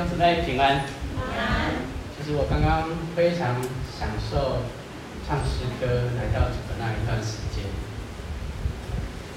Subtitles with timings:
[0.00, 0.80] 弟兄姊妹平安。
[1.12, 1.76] 平安。
[2.16, 3.60] 就是我刚刚非常
[3.92, 4.64] 享受
[5.28, 7.68] 唱诗歌来到主的那一段时间，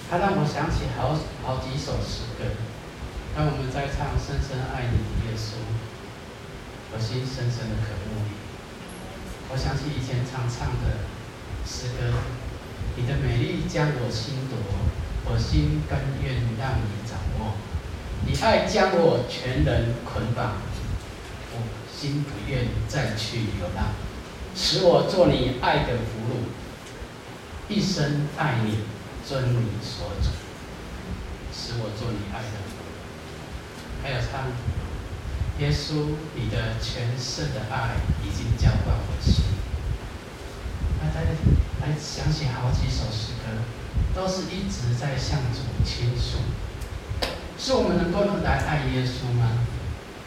[0.10, 2.56] 它让我想起好好几首诗歌。
[3.36, 5.60] 当我们在唱“深深爱你”的耶稣，
[6.96, 8.32] 我心深深的渴慕你。
[9.52, 11.04] 我想起以前常唱的
[11.68, 12.24] 诗歌
[12.96, 14.56] ：“你的美丽将我心夺，
[15.28, 17.52] 我心甘愿让你掌握。
[18.26, 20.54] 你爱将我全人捆绑，
[21.52, 21.62] 我
[21.94, 23.94] 心不愿再去流浪，
[24.56, 26.48] 使我做你爱的俘虏，
[27.68, 28.80] 一生爱你，
[29.28, 30.30] 遵你所嘱，
[31.54, 32.84] 使我做你爱的俘虏。”
[34.04, 34.52] 还有唱，
[35.60, 39.46] 耶稣，你的全胜的爱已经浇灌我心。
[41.02, 41.30] 那大家
[41.82, 43.64] 来想起好几首诗歌，
[44.16, 46.40] 都是一直在向主倾诉。
[47.64, 49.52] 是我们能够来爱耶稣吗？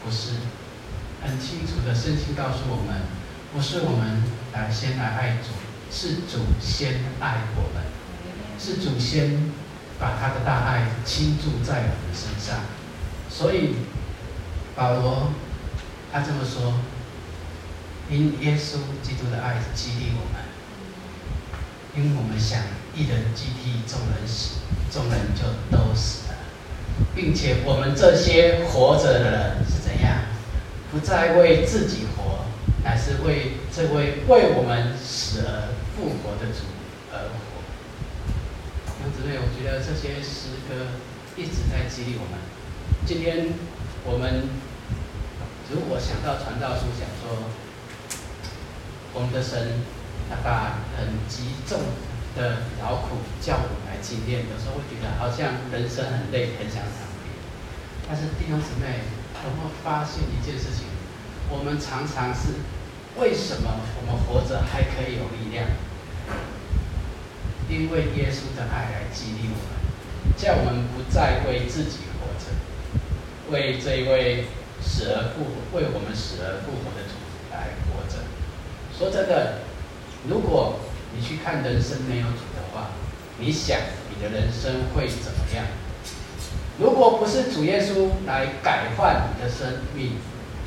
[0.03, 0.31] 不是，
[1.21, 3.03] 很清楚的圣经告诉我们，
[3.53, 5.53] 不是我们来先来爱主，
[5.91, 7.83] 是主先爱我们，
[8.57, 9.51] 是主先
[9.99, 12.61] 把他的大爱倾注在我们身上。
[13.29, 13.75] 所以，
[14.75, 15.31] 保罗
[16.11, 16.79] 他这么说
[18.09, 20.41] ：“因耶稣基督的爱激励我们，
[21.95, 22.63] 因为我们想
[22.95, 24.55] 一人既替众人死，
[24.89, 26.35] 众人就都死了，
[27.15, 30.19] 并且我们这些活着的人是怎样？
[30.91, 32.45] 不再为自己活，
[32.83, 36.63] 乃是为这位为我们死而复活的主
[37.11, 37.35] 而活。”
[38.97, 40.87] 弟兄姊妹，我觉得这些诗歌
[41.35, 42.39] 一直在激励我们。
[43.05, 43.53] 今天
[44.05, 44.49] 我们
[45.69, 47.51] 如果想到传道书，想说
[49.13, 49.83] 我们的神
[50.29, 51.79] 他把很极重
[52.35, 57.33] 的劳苦叫我们来经验，有时候会觉得好像人生很累，很想躺平。
[58.07, 59.01] 但是弟兄姊妹，
[59.43, 60.85] 有没有发现一件事情？
[61.49, 62.61] 我们常常是
[63.17, 65.65] 为什么我们活着还可以有力量？
[67.67, 72.53] 因为耶稣的爱来激励我们，叫我们不再为自己活着。
[73.49, 74.45] 为这一位
[74.79, 77.17] 死而复活，为我们死而复活的主
[77.51, 78.21] 来活着。
[78.95, 79.61] 说真的，
[80.29, 80.79] 如果
[81.15, 82.91] 你去看人生没有主的话，
[83.39, 83.77] 你想
[84.09, 85.65] 你的人生会怎么样？
[86.79, 90.17] 如果不是主耶稣来改换你的生命，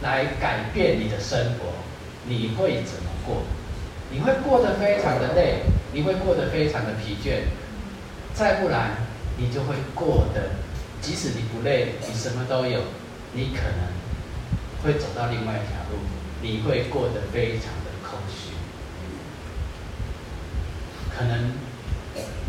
[0.02, 1.72] 来改变你的生活，
[2.26, 3.42] 你会怎么过？
[4.10, 7.42] 你会过得非常的累，你会过得非常的疲倦。
[8.34, 8.90] 再不然，
[9.36, 10.50] 你就会过得。
[11.00, 12.80] 即使你不累，你什么都有，
[13.32, 15.96] 你可能会走到另外一条路，
[16.42, 18.50] 你会过得非常的空虚，
[21.16, 21.52] 可能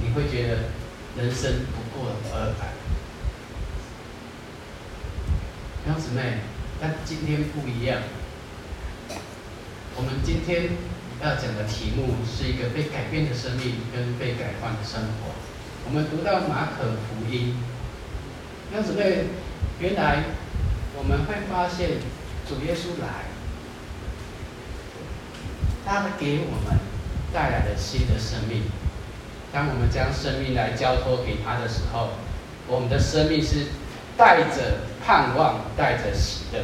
[0.01, 0.57] 你会觉得
[1.17, 2.67] 人生不过尔尔。
[5.85, 6.39] 兄姊妹，
[6.79, 8.01] 但今天不一样，
[9.95, 10.69] 我们今天
[11.23, 15.33] 要讲的题目是一个被改变的生命跟被改换的生活。
[15.85, 17.55] 我们读到马可福音。
[18.71, 19.25] 那姊妹，
[19.79, 20.23] 原来
[20.95, 21.99] 我们会发现
[22.47, 23.25] 主耶稣来，
[25.83, 26.79] 他给我们
[27.33, 28.63] 带来了新的生命。
[29.51, 32.09] 当我们将生命来交托给他的时候，
[32.67, 33.67] 我们的生命是
[34.17, 36.63] 带着盼望，带着喜乐。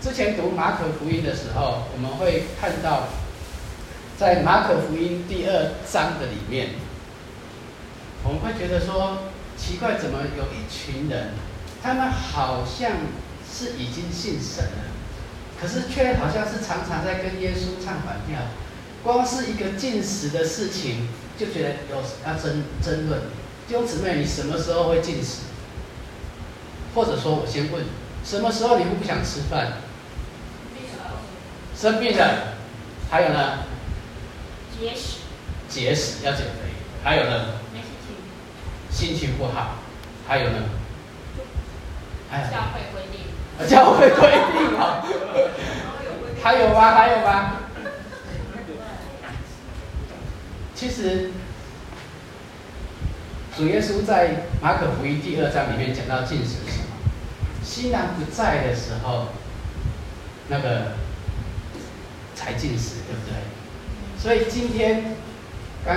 [0.00, 3.08] 之前读马可福音的时候，我们会看到，
[4.18, 6.70] 在马可福音第二章的里面，
[8.22, 9.18] 我们会觉得说。
[9.56, 11.28] 奇怪，怎么有一群人，
[11.80, 12.90] 他们好像
[13.48, 14.90] 是已经信神了，
[15.58, 18.36] 可是却好像是常常在跟耶稣唱反调。
[19.04, 21.06] 光是一个进食的事情，
[21.38, 23.20] 就觉得有要争争论。
[23.66, 25.42] 弟兄姊妹，你什么时候会进食？
[26.94, 27.84] 或者说我先问，
[28.24, 29.72] 什么时候你会不想吃饭？
[31.76, 32.54] 生病了，
[33.10, 33.64] 还有呢？
[34.78, 35.18] 节食。
[35.68, 36.70] 节食要减肥，
[37.02, 37.46] 还有呢？
[38.90, 39.78] 心情不好，
[40.28, 40.58] 还有呢？
[42.30, 43.20] 还有教会规定。
[43.68, 45.04] 教会规定啊！
[46.42, 46.90] 还有吗？
[46.92, 47.52] 还有吗？
[50.84, 51.30] 其实，
[53.56, 56.88] 主耶稣在马可福音第二章里面讲到禁食是什么？
[57.64, 59.28] 新郎不在的时候，
[60.48, 60.92] 那个
[62.34, 63.32] 才禁食，对不对？
[64.18, 65.16] 所以今天
[65.86, 65.96] 刚。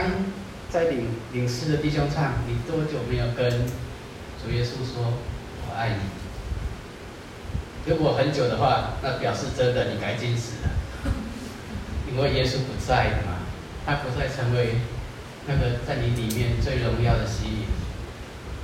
[0.70, 5.14] 在领领诗的弟兄唱，你多久没有跟主耶稣说
[5.66, 5.96] “我爱你”？
[7.90, 10.70] 如果很久的话，那表示真的你该禁食了，
[12.12, 13.37] 因为耶稣不在了嘛，
[13.88, 14.76] 他不再成为
[15.48, 17.64] 那个在你里面最荣耀的吸引，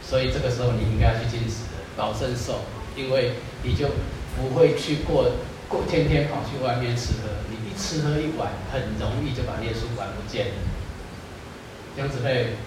[0.03, 1.63] 所以这个时候你应该要去禁食，
[1.95, 2.65] 保证受，
[2.97, 3.87] 因为你就
[4.35, 5.31] 不会去过
[5.69, 10.53] 过天天跑去外面吃喝，你一吃喝一碗，很容易就把耶稣管不见了。
[11.95, 12.57] 这样子会，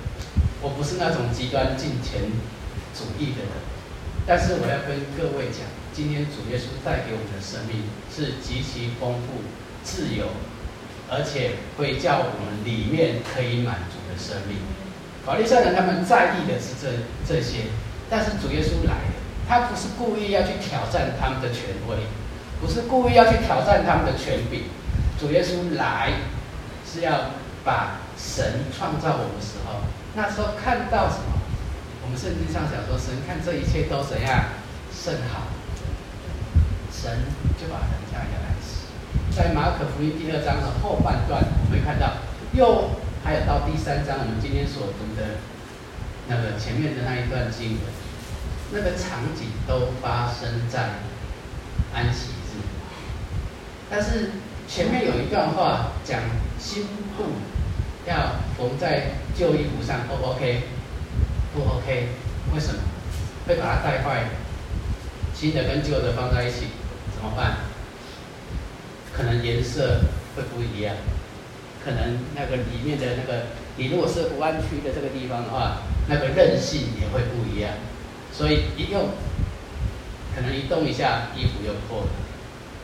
[0.63, 2.23] 我不是那种极端金钱
[2.97, 3.53] 主义的人，
[4.27, 9.45] 但是我要跟各位讲，今天主耶稣带给我们的生命是极其丰富、
[9.85, 10.29] 自由，
[11.09, 14.59] 而且会叫我们里面可以满足的生命。
[15.25, 16.89] 法利赛人他们在意的是这
[17.27, 17.67] 这些，
[18.09, 19.15] 但是主耶稣来了，
[19.49, 21.97] 他不是故意要去挑战他们的权威，
[22.61, 24.65] 不是故意要去挑战他们的权柄。
[25.19, 26.13] 主耶稣来
[26.85, 27.33] 是要
[27.65, 29.81] 把神创造我们时候，
[30.15, 31.41] 那时候看到什么？
[32.05, 34.45] 我们圣经上讲说，神看这一切都怎样
[34.95, 35.49] 甚好，
[36.93, 37.11] 神
[37.59, 38.46] 就把人降下来。
[39.37, 42.15] 在马可福音第二章的后半段，我们看到
[42.55, 42.89] 又。
[43.23, 45.43] 还有到第三章，我们今天所读的
[46.29, 47.81] 那个前面的那一段经文，
[48.71, 51.03] 那个场景都发生在
[51.93, 52.63] 安息日。
[53.91, 54.31] 但是
[54.69, 56.21] 前面有一段话讲
[56.57, 56.85] 新
[57.17, 57.25] 布
[58.07, 60.63] 要缝在旧衣服上，O 不 OK？
[61.53, 62.09] 不 OK？
[62.55, 62.79] 为什么？
[63.49, 64.29] 会把它带坏？
[65.35, 66.69] 新的跟旧的放在一起
[67.13, 67.57] 怎么办？
[69.17, 70.01] 可能颜色
[70.37, 70.95] 会不一样。
[71.85, 73.47] 可能那个里面的那个，
[73.77, 77.75] 你如果是不弯曲的这个地方的话，那个韧性也会不一样。
[78.33, 79.11] 所以一用，
[80.35, 82.09] 可能一动一下，衣服又破了，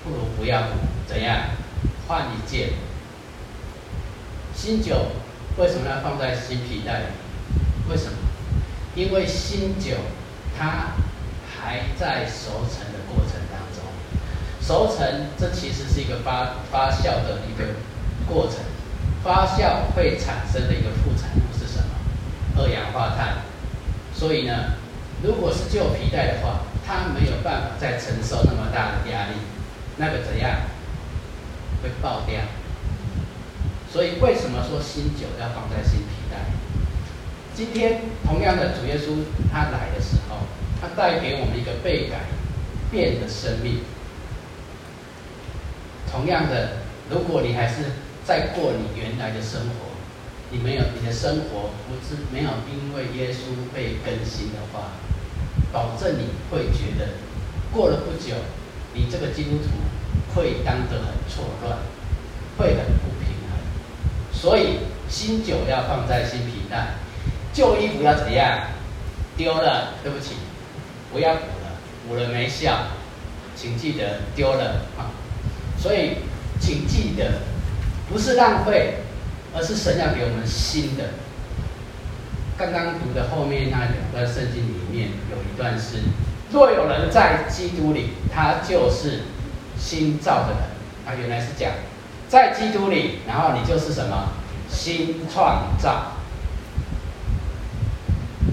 [0.04, 0.68] 不如不要，
[1.06, 1.48] 怎样？
[2.06, 2.70] 换一件。
[4.54, 5.08] 新酒
[5.58, 7.06] 为什么要放在新皮袋里？
[7.90, 8.12] 为什么？
[8.94, 9.96] 因为新酒
[10.56, 10.92] 它
[11.50, 13.40] 还在熟成的过程，
[14.72, 17.74] 熟成这其实是一个发发酵的一个
[18.26, 18.56] 过程。
[19.22, 21.84] 发酵会产生的一个副产物是什么？
[22.56, 23.42] 二氧化碳。
[24.14, 24.72] 所以呢，
[25.22, 29.34] 如果是旧皮带的话，它没有办法再承受那么大的压力，
[29.98, 30.62] 那个怎样？
[31.82, 32.40] 会爆掉。
[33.92, 36.38] 所以为什么说新酒要放在新皮带？
[37.54, 39.22] 今天同样的主耶稣
[39.52, 40.36] 他来的时候，
[40.80, 42.20] 他带给我们一个被改
[42.90, 43.80] 变的生命。
[46.12, 46.68] 同样的，
[47.08, 47.76] 如果你还是
[48.22, 49.88] 在过你原来的生活，
[50.50, 54.92] 你没有你的生活不是没有因为耶稣被更新的话，
[55.72, 57.14] 保证你会觉得
[57.72, 58.36] 过了不久，
[58.92, 59.70] 你这个基督徒
[60.34, 61.78] 会当得很错乱，
[62.58, 63.58] 会很不平衡。
[64.30, 66.96] 所以新酒要放在新皮袋，
[67.54, 68.68] 旧衣服要怎样？
[69.34, 70.34] 丢了，对不起，
[71.10, 72.88] 不要补了，补了没效，
[73.56, 75.08] 请记得丢了啊。
[75.82, 76.18] 所以
[76.60, 77.40] 请记得。
[78.08, 78.96] 不是浪费，
[79.54, 81.04] 而是神要给我们新的。
[82.58, 86.00] 刚刚读的后面那两段圣经里面有一段是：
[86.52, 89.22] 若有人在基督里，他就是
[89.78, 90.58] 新造的人。
[91.06, 91.72] 他原来是讲
[92.28, 94.28] 在基督里，然后你就是什么
[94.68, 96.12] 新创造。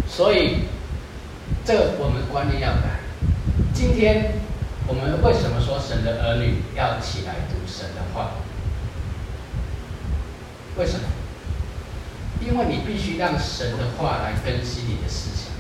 [0.08, 0.60] 所以
[1.66, 3.02] 这我们观念要改。
[3.74, 4.36] 今天
[4.90, 8.32] 我们为什么说神的儿女要起来读神的话？
[10.76, 11.06] 为什么？
[12.42, 15.54] 因为你必须让神的话来更新你的思想。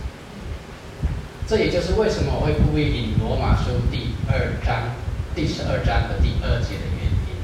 [1.45, 4.95] 这也就是为什么我会故意引罗马书第二章
[5.35, 7.37] 第十二章的第二节的原因。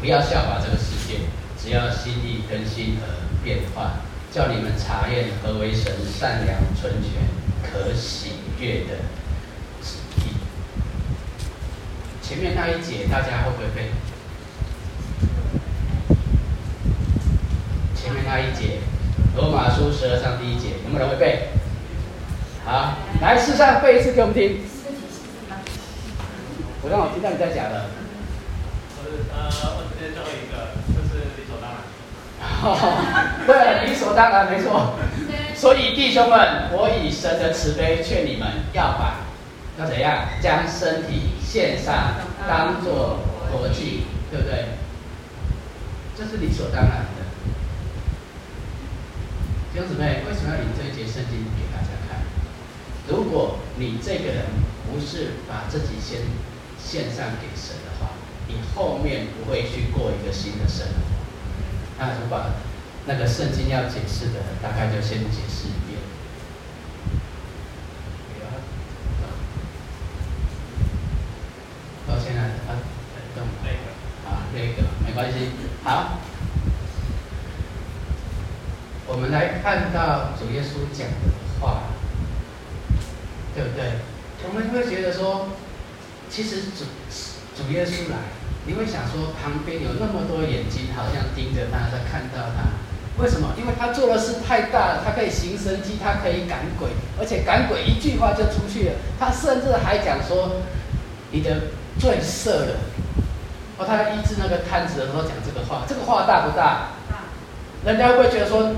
[0.00, 1.20] 不要效法这个世界，
[1.62, 3.06] 只要心意更新而
[3.44, 4.00] 变化，
[4.32, 7.22] 叫你们查验何为神善良、纯全、
[7.62, 8.98] 可喜悦的
[9.82, 10.32] 旨意。
[12.28, 13.88] 前面那一节大家会不会背？
[17.94, 18.80] 前面那一节，
[19.34, 21.48] 罗马书十二章第一节，有没有人会背？
[22.66, 24.60] 好，来，试上背一次给我们听。
[26.82, 27.86] 我刚好听到你在讲了。
[29.32, 31.80] 呃，我直接最后一个，就是理所当然。
[33.46, 34.98] 对，理所当然，没错。
[35.54, 39.24] 所以弟兄们，我以神的慈悲劝你们，要把
[39.78, 42.14] 要怎样将身体献上，
[42.48, 43.20] 当做
[43.52, 44.64] 活祭，对不对？
[46.16, 47.22] 这是理所当然的。
[49.72, 52.26] 弟兄姊妹，为什么要领这一节圣经给大家看？
[53.06, 54.46] 如果你这个人
[54.90, 56.22] 不是把自己先
[56.76, 58.10] 献上给神的话，
[58.48, 60.92] 你后面不会去过一个新的生活。
[62.00, 62.50] 那就把
[63.06, 65.68] 那个圣经要解释的，大概就先解释
[72.38, 72.70] 啊，啊，
[73.34, 75.50] 等那个，啊，那个没关系，
[75.82, 76.18] 好。
[79.10, 81.84] 我们来看到主耶稣讲的话，
[83.54, 84.04] 对不对？
[84.46, 85.48] 我们会觉得说，
[86.28, 86.84] 其实主
[87.56, 88.16] 主耶稣来，
[88.66, 92.76] 你会想说，旁边有那么多眼睛，好像盯着他，在看到他。
[93.22, 93.54] 为什么？
[93.56, 98.92] 因为他做的事太大了，他可以行神迹，他可以赶鬼，而且赶鬼一句话就出去了。
[99.18, 100.60] 他甚至还讲说，
[101.32, 101.62] 你的
[101.98, 102.76] 罪赦了。
[103.78, 106.88] 哦，他医治那个瘫子的时候讲这个话，这个话大不大？
[107.84, 108.74] 人家会觉得说，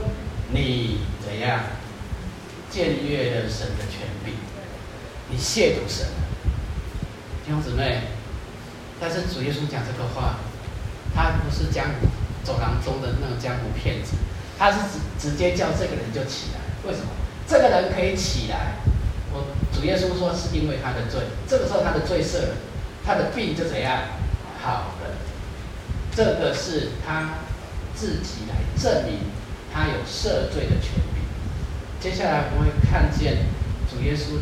[0.50, 1.60] 你怎样
[2.70, 4.34] 僭越了神的权柄？
[5.30, 6.06] 你亵渎神？
[7.44, 8.02] 弟兄姊妹，
[9.00, 10.36] 但是主耶稣讲这个话，
[11.14, 12.06] 他不是江湖
[12.44, 14.12] 走廊中的那种江湖骗子，
[14.58, 14.78] 他是
[15.18, 16.60] 直直接叫这个人就起来。
[16.86, 17.06] 为什么？
[17.46, 18.76] 这个人可以起来？
[19.32, 22.54] 我主耶稣说是因为他的罪，这个时候他的罪赦了，
[23.04, 24.02] 他的病就怎样？
[24.62, 25.16] 好的，
[26.14, 27.38] 这个是他
[27.94, 29.20] 自己来证明
[29.72, 31.22] 他有赦罪的权柄。
[31.98, 33.46] 接下来我会看见
[33.90, 34.38] 主耶稣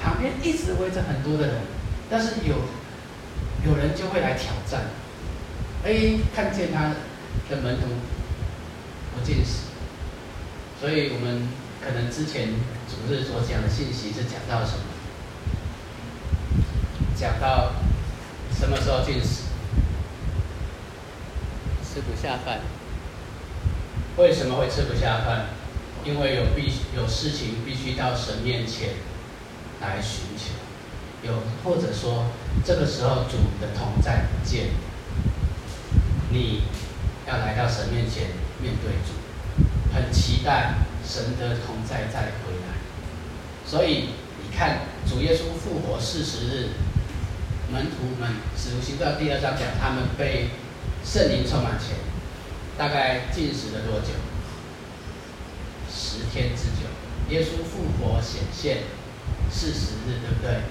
[0.00, 1.56] 旁边一直围着很多的人，
[2.10, 2.56] 但是有
[3.64, 4.82] 有人就会来挑战。
[5.84, 6.94] 哎，看见他
[7.50, 7.86] 的门徒
[9.14, 9.72] 不禁食，
[10.80, 11.48] 所以我们
[11.84, 12.48] 可能之前
[12.88, 14.84] 主日所讲的信息是讲到什么？
[17.16, 17.72] 讲到
[18.58, 19.42] 什么时候进食？
[21.84, 22.60] 吃不下饭，
[24.16, 25.46] 为什么会吃不下饭？
[26.04, 28.94] 因为有必有事情必须到神面前
[29.80, 30.54] 来寻求，
[31.22, 32.26] 有或者说
[32.64, 34.70] 这个时候主的同在不见，
[36.30, 36.62] 你
[37.28, 38.28] 要来到神面前
[38.60, 39.12] 面对主，
[39.94, 42.74] 很期待神的同在再回来。
[43.66, 44.08] 所以
[44.42, 46.68] 你看主耶稣复活四十日，
[47.72, 50.50] 门徒们使徒行传第二章讲他们被。
[51.04, 51.96] 圣灵充满前，
[52.78, 54.14] 大概禁食了多久？
[55.90, 56.86] 十天之久。
[57.28, 58.84] 耶稣复活显现
[59.50, 60.62] 四十日，对不对？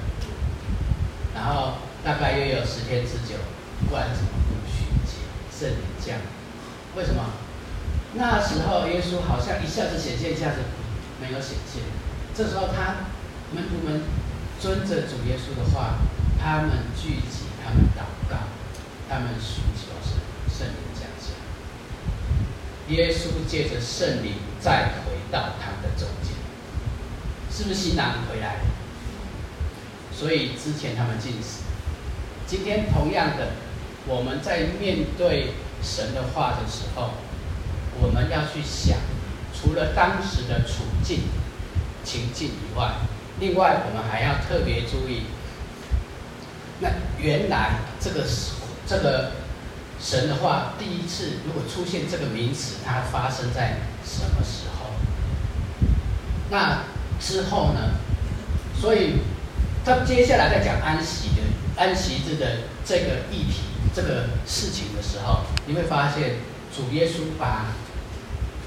[1.35, 3.35] 然后大概又有十天之久，
[3.89, 5.19] 关什么五旬节，
[5.51, 6.15] 圣灵降。
[6.95, 7.21] 为什么？
[8.13, 10.61] 那时候耶稣好像一下子显现，一下子
[11.19, 11.83] 没有显现。
[12.33, 13.11] 这时候他
[13.53, 14.01] 门徒们
[14.61, 15.97] 遵着主耶稣的话，
[16.41, 18.37] 他们聚集，他们祷告，
[19.07, 20.19] 他们寻求神。
[20.49, 21.33] 圣灵降下，
[22.89, 26.33] 耶稣借着圣灵再回到他们的中间，
[27.49, 28.57] 是不是新郎回来？
[30.11, 31.63] 所以之前他们进食，
[32.45, 33.53] 今天同样的，
[34.05, 37.11] 我们在面对神的话的时候，
[37.99, 38.97] 我们要去想，
[39.53, 41.21] 除了当时的处境
[42.03, 42.95] 情境以外，
[43.39, 45.23] 另外我们还要特别注意，
[46.81, 48.51] 那原来这个是
[48.85, 49.31] 这个。
[50.03, 54.87] 神的话，第一次如果出现这个名词，它发生在什么时候？
[56.49, 56.79] 那
[57.19, 57.91] 之后呢？
[58.75, 59.19] 所以，
[59.85, 61.43] 他接下来在讲安息的
[61.77, 63.61] 安息日的这个议题、
[63.93, 66.37] 这个事情的时候，你会发现
[66.75, 67.67] 主耶稣把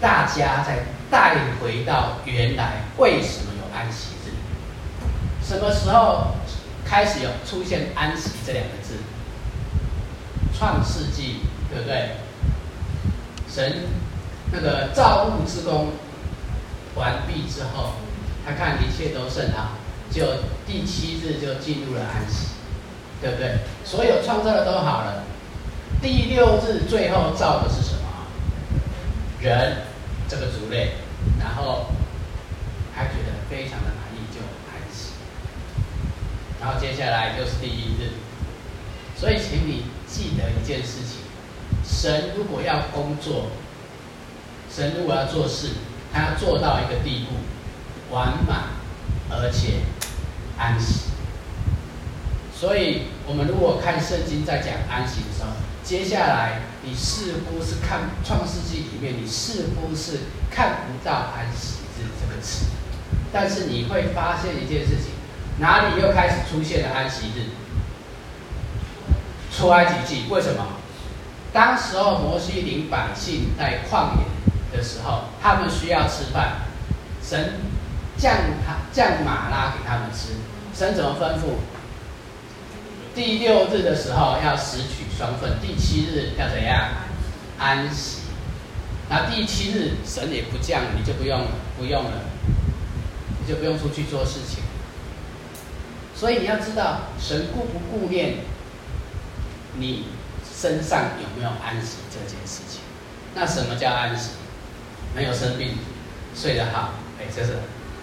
[0.00, 4.30] 大家再带回到原来为什么有安息日？
[5.44, 6.37] 什么时候
[6.95, 8.95] 开始有出现安息这两个字？
[10.57, 12.11] 创世纪，对不对？
[13.49, 13.89] 神
[14.53, 15.89] 那个造物之功
[16.95, 17.95] 完毕之后，
[18.47, 19.71] 他看一切都甚好，
[20.09, 20.25] 就
[20.69, 22.51] 第七日就进入了安息，
[23.21, 23.59] 对不对？
[23.85, 25.25] 所有创造的都好了，
[26.01, 28.07] 第六日最后造的是什么？
[29.41, 29.79] 人
[30.29, 30.93] 这个族类，
[31.41, 31.87] 然后
[32.95, 33.91] 他觉得非常的，
[36.64, 38.16] 然后接下来就是第一日，
[39.14, 39.85] 所以请你。
[40.06, 41.25] 记得一件事情：
[41.85, 43.47] 神如果要工作，
[44.73, 45.71] 神如果要做事，
[46.12, 48.68] 他要做到一个地步，完满
[49.28, 49.80] 而且
[50.56, 51.06] 安息。
[52.56, 55.49] 所以，我们如果看圣经在讲安息的时候，
[55.83, 62.66] 接下来你似乎是看创世纪里面，你似乎是看不到安息日这个词，
[63.33, 65.11] 但是你会发现一件事情，
[65.59, 67.51] 哪里又开始出现了安息日？
[69.57, 70.67] 出埃及记为什么？
[71.53, 76.63] 当时候摩西领百姓在旷野的时候，他们需要吃饭，
[77.23, 77.61] 神
[78.17, 78.35] 降
[78.67, 80.35] 他降马拉给他们吃。
[80.77, 81.55] 神怎么吩咐？
[83.15, 86.89] 第六日的时候要拾取双份，第七日要怎样？
[87.57, 88.23] 安息。
[89.09, 91.47] 那第七日神也不降，你就不用，
[91.79, 92.11] 不用了，
[93.39, 94.63] 你就不用出去做事情。
[96.14, 98.37] 所以你要知道，神顾不顾念？
[99.76, 100.06] 你
[100.44, 102.80] 身上有没有安息这件事情？
[103.35, 104.30] 那什么叫安息？
[105.14, 105.78] 没有生病，
[106.35, 107.59] 睡得好，哎，这是，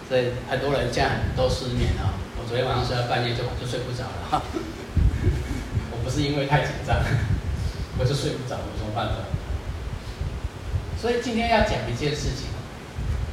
[0.08, 2.12] 所以很多人这样都失眠哦。
[2.38, 4.44] 我昨天晚上睡到半夜就就睡不着了。
[5.92, 6.98] 我不是因为太紧张，
[7.98, 9.16] 我就睡不着，有什么办法？
[11.00, 12.52] 所以今天要讲一件事情，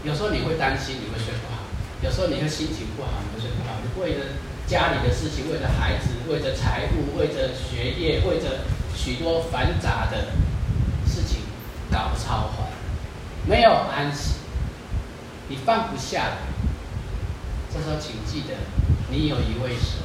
[0.05, 1.67] 有时候你会担心，你会睡不好；
[2.03, 3.75] 有时候你会心情不好，你会睡不好。
[3.83, 4.27] 你为了
[4.69, 10.27] 家里的事情，为了孩子，为了财务，为了学业，为着许多繁杂的
[11.07, 11.41] 事情
[11.91, 12.69] 搞超坏，
[13.47, 14.35] 没有安息，
[15.49, 16.37] 你放不下来。
[17.73, 18.55] 这时候，请记得，
[19.11, 20.01] 你有一位神，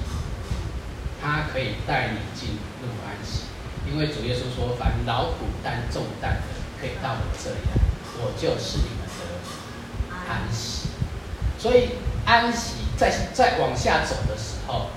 [1.22, 3.44] 他可以带你进入安息，
[3.92, 7.82] 因为主耶稣说：“凡劳苦担重担的。”可以到我这里来，
[8.20, 10.88] 我就是你们的安息。
[11.58, 11.92] 所以
[12.26, 14.88] 安息在再往下走的时候，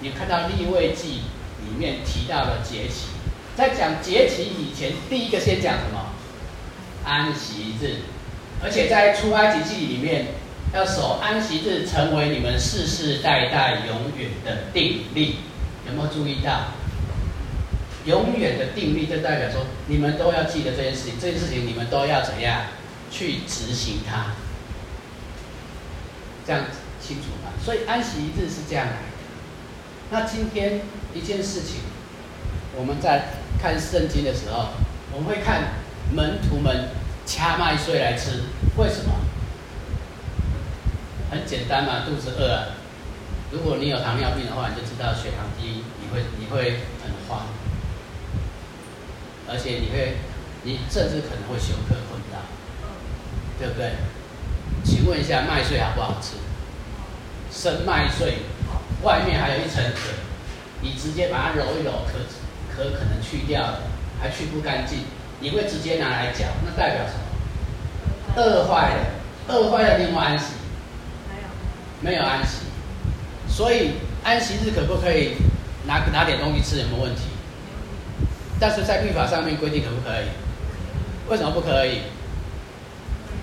[0.00, 1.22] 你看到利未记
[1.64, 3.08] 里面提到了节期，
[3.56, 6.06] 在讲节期以前，第一个先讲什么？
[7.04, 7.96] 安息日，
[8.62, 10.26] 而且在出埃及记里面
[10.72, 15.38] 要守安息日，成为你们世世代代永远的定例。
[15.86, 16.68] 有没有注意到？
[18.04, 21.14] 永远的定力，就代表说，你们都要记得这件事情。
[21.20, 22.62] 这件事情你们都要怎样
[23.10, 24.26] 去执行它？
[26.44, 27.50] 这样子清楚吗？
[27.62, 28.98] 所以安息日是这样来的。
[30.10, 30.82] 那今天
[31.12, 31.80] 一件事情，
[32.76, 33.28] 我们在
[33.60, 34.68] 看圣经的时候，
[35.12, 35.72] 我们会看
[36.14, 36.88] 门徒们
[37.26, 38.44] 掐麦穗来吃，
[38.76, 39.12] 为什么？
[41.30, 42.76] 很简单嘛，肚子饿啊。
[43.50, 47.46] 如果你有糖尿病的话，你就知道血糖低，你会你会很慌。
[49.48, 50.16] 而且你会，
[50.62, 52.38] 你甚至可能会休克昏倒，
[53.58, 53.92] 对不对？
[54.84, 56.36] 请问一下，麦穗好不好吃？
[57.52, 58.38] 生麦穗，
[59.02, 60.10] 外面还有一层壳，
[60.80, 62.18] 你直接把它揉一揉，壳
[62.74, 63.82] 壳可能去掉了，
[64.20, 65.00] 还去不干净，
[65.40, 68.42] 你会直接拿来嚼，那代表什么？
[68.42, 69.06] 饿坏了，
[69.48, 70.46] 饿坏了，你有没安息？
[72.00, 72.62] 没有安息。
[73.48, 73.92] 所以
[74.24, 75.36] 安息日可不可以
[75.86, 76.80] 拿拿点东西吃？
[76.80, 77.22] 有没有问题？
[78.58, 80.26] 但是在律法上面规定可不可以？
[81.28, 82.00] 为什么不可以？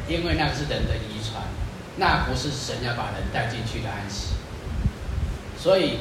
[0.08, 1.19] 因为那个是人的遗传，
[2.00, 4.34] 那不是神要把人带进去的安息。
[5.58, 6.00] 所以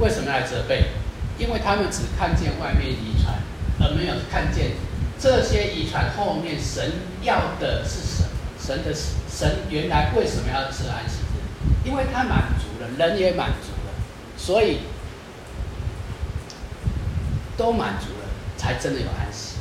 [0.00, 0.88] 为什么要责备？
[1.38, 3.38] 因为他们只看见外面遗传，
[3.80, 4.72] 而没有看见
[5.18, 6.92] 这些遗传后面神
[7.22, 8.28] 要的是什么？
[8.60, 8.92] 神的
[9.28, 11.88] 神原来为什么要吃安息日？
[11.88, 13.92] 因为他满足了，人也满足了，
[14.36, 14.80] 所以。
[17.56, 19.58] 都满足了，才真的有安息。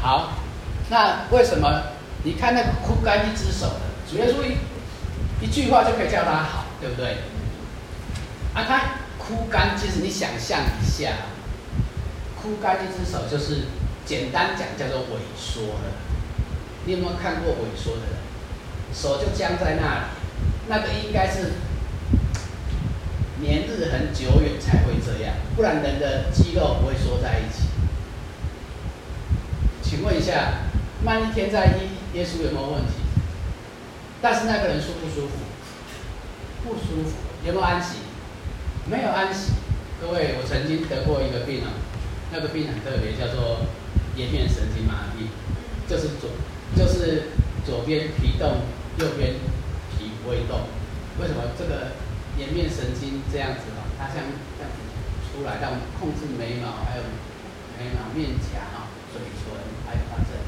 [0.00, 0.32] 好，
[0.88, 1.93] 那为什么？
[2.24, 4.56] 你看那个枯干一只手的，主耶稣一
[5.44, 7.18] 一句话就可以叫他好，对不对？
[8.54, 8.80] 啊，他
[9.18, 11.12] 枯干，其实你想象一下，
[12.40, 13.66] 枯干一只手就是
[14.04, 15.92] 简单讲叫做萎缩了。
[16.86, 18.16] 你有没有看过萎缩的人？
[18.92, 20.04] 手就僵在那里，
[20.68, 21.52] 那个应该是。
[23.40, 27.64] 年日很久远才会这样，不然人的肌肉不会缩在一起。
[29.82, 30.60] 请问一下，
[31.04, 32.94] 慢一天再医，耶稣有没有问题？
[34.22, 35.36] 但是那个人舒不舒服？
[36.64, 37.16] 不舒服。
[37.44, 37.98] 有没有安息？
[38.86, 39.52] 没有安息。
[40.00, 41.76] 各位，我曾经得过一个病啊，
[42.32, 43.66] 那个病很特别，叫做
[44.16, 45.28] 颜面神经麻痹，
[45.86, 46.30] 就是左
[46.74, 47.28] 就是
[47.66, 48.64] 左边皮动，
[48.98, 49.34] 右边
[49.92, 50.66] 皮不会动。
[51.20, 51.92] 为什么这个？
[52.36, 54.16] 颜面神经这样子啊，它像
[54.58, 54.76] 这样子
[55.30, 57.02] 出来，让控制眉毛，还有
[57.78, 59.54] 眉毛、面颊啊、嘴唇，
[59.86, 60.43] 还有它这一套。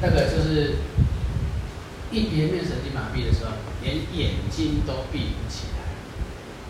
[0.00, 0.76] 那个就是
[2.12, 3.50] 一颜面神经麻痹的时候，
[3.82, 5.78] 连眼睛都闭不起来。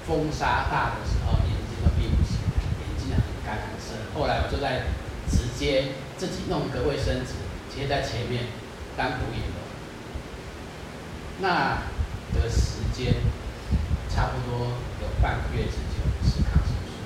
[0.07, 3.95] 风沙大的时候，眼睛都闭不起来，眼睛很干很涩。
[4.15, 4.87] 后来我就在
[5.29, 7.35] 直接自己弄一个卫生纸
[7.71, 8.47] 贴在前面
[8.97, 9.59] 当补眼的。
[11.41, 11.83] 那
[12.33, 13.15] 的时间
[14.09, 14.69] 差不多
[15.03, 16.97] 有半个月之久，是抗生素。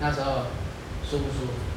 [0.00, 0.46] 那时候
[1.08, 1.73] 舒不舒服？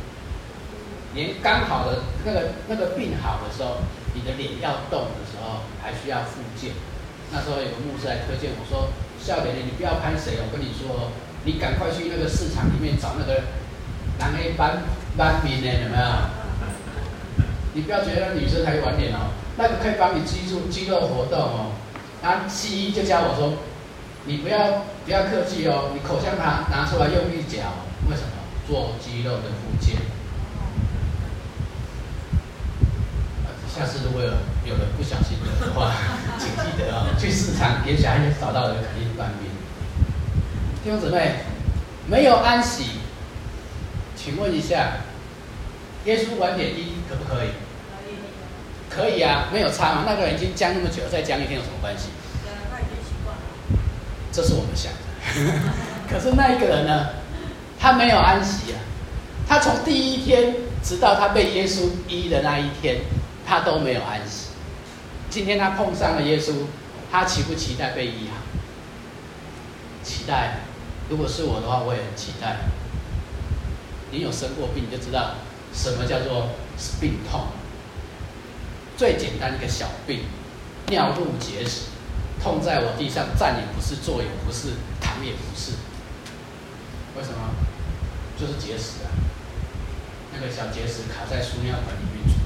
[1.17, 3.81] 连刚好的那个那个病好的时候，
[4.13, 6.71] 你的脸要动的时候，还需要复健。
[7.33, 11.09] 那时候有个牧师来推荐我说：“笑脸脸，你不要拍谁，我跟你说，
[11.43, 13.49] 你赶快去那个市场里面找那个
[14.19, 14.83] 男黑斑
[15.17, 16.05] 斑比呢，有没有？
[17.73, 21.73] 你不要觉得女生才玩脸哦。”那个可以帮你肌肉肌肉活动哦，
[22.21, 23.57] 然后西医就教我说，
[24.25, 27.65] 你不要不要客气哦，你口香糖拿出来用力嚼，
[28.07, 28.37] 为什么？
[28.67, 29.95] 做肌肉的复健。
[33.77, 34.29] 下次如果有
[34.65, 35.93] 有人不小心的话，
[36.39, 39.51] 请记得哦，去市场给小孩子找到的肯定半边。
[40.83, 41.35] 弟兄姊妹，
[42.07, 42.85] 没有安息，
[44.15, 44.93] 请问一下，
[46.05, 47.49] 耶稣晚点一可不可以？
[48.89, 50.03] 可以啊，没有差嘛。
[50.07, 52.09] 那个人已经僵那么久，再僵一天有什么关系？
[52.43, 53.41] 对啊，他已经习惯了。
[54.31, 55.53] 这是我们想的。
[56.09, 57.09] 可是那一个人呢？
[57.79, 58.79] 他没有安息啊。
[59.47, 62.97] 他从第一天直到他被耶稣医的那一天，
[63.47, 64.49] 他都没有安息。
[65.29, 66.65] 今天他碰上了耶稣，
[67.09, 68.41] 他期不期待被医好？
[70.03, 70.57] 期待。
[71.09, 72.57] 如果是我的话，我也很期待。
[74.11, 75.35] 你有生过病，你就知道
[75.73, 76.49] 什么叫做
[76.99, 77.47] 病痛。
[78.97, 80.25] 最简单一个小病，
[80.87, 81.83] 尿路结石，
[82.43, 85.71] 痛在我地上，站也不是，坐也不是，躺也不是。
[87.15, 87.55] 为什么？
[88.37, 89.09] 就是结石啊！
[90.33, 92.37] 那个小结石卡在输尿管里面。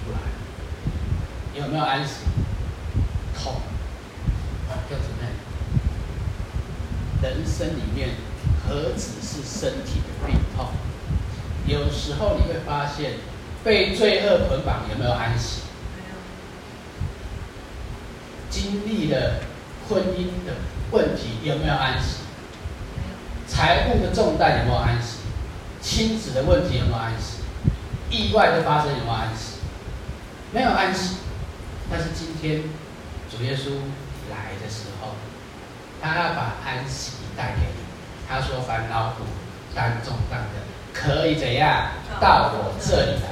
[1.53, 2.25] 有没有安息？
[3.35, 3.55] 痛。
[4.89, 5.27] 叫什么？
[7.21, 8.15] 人生里面
[8.67, 10.67] 何止是身体的病痛？
[11.65, 13.13] 有时候你会发现，
[13.63, 15.61] 被罪恶捆绑，有没有安息？
[18.49, 19.41] 经历了
[19.87, 20.55] 婚姻的
[20.91, 22.21] 问题，有没有安息？
[23.47, 25.19] 财务的重担有没有安息？
[25.81, 27.37] 亲子的问题有没有安息？
[28.09, 29.57] 意外的发生有没有安息？
[30.51, 31.17] 没有安息。
[31.91, 32.63] 但是今天
[33.29, 33.71] 主耶稣
[34.31, 35.09] 来的时候，
[36.01, 37.81] 他要把安息带给你。
[38.29, 39.25] 他说：“烦恼苦
[39.75, 40.61] 担重担的，
[40.93, 43.27] 可以怎样到我这里来，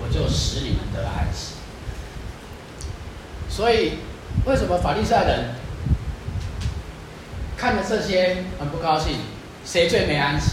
[0.00, 1.54] 我就使你们得安息。”
[3.50, 3.98] 所以，
[4.44, 5.54] 为什么法利赛人
[7.56, 9.18] 看了这些很不高兴？
[9.64, 10.52] 谁最没安息？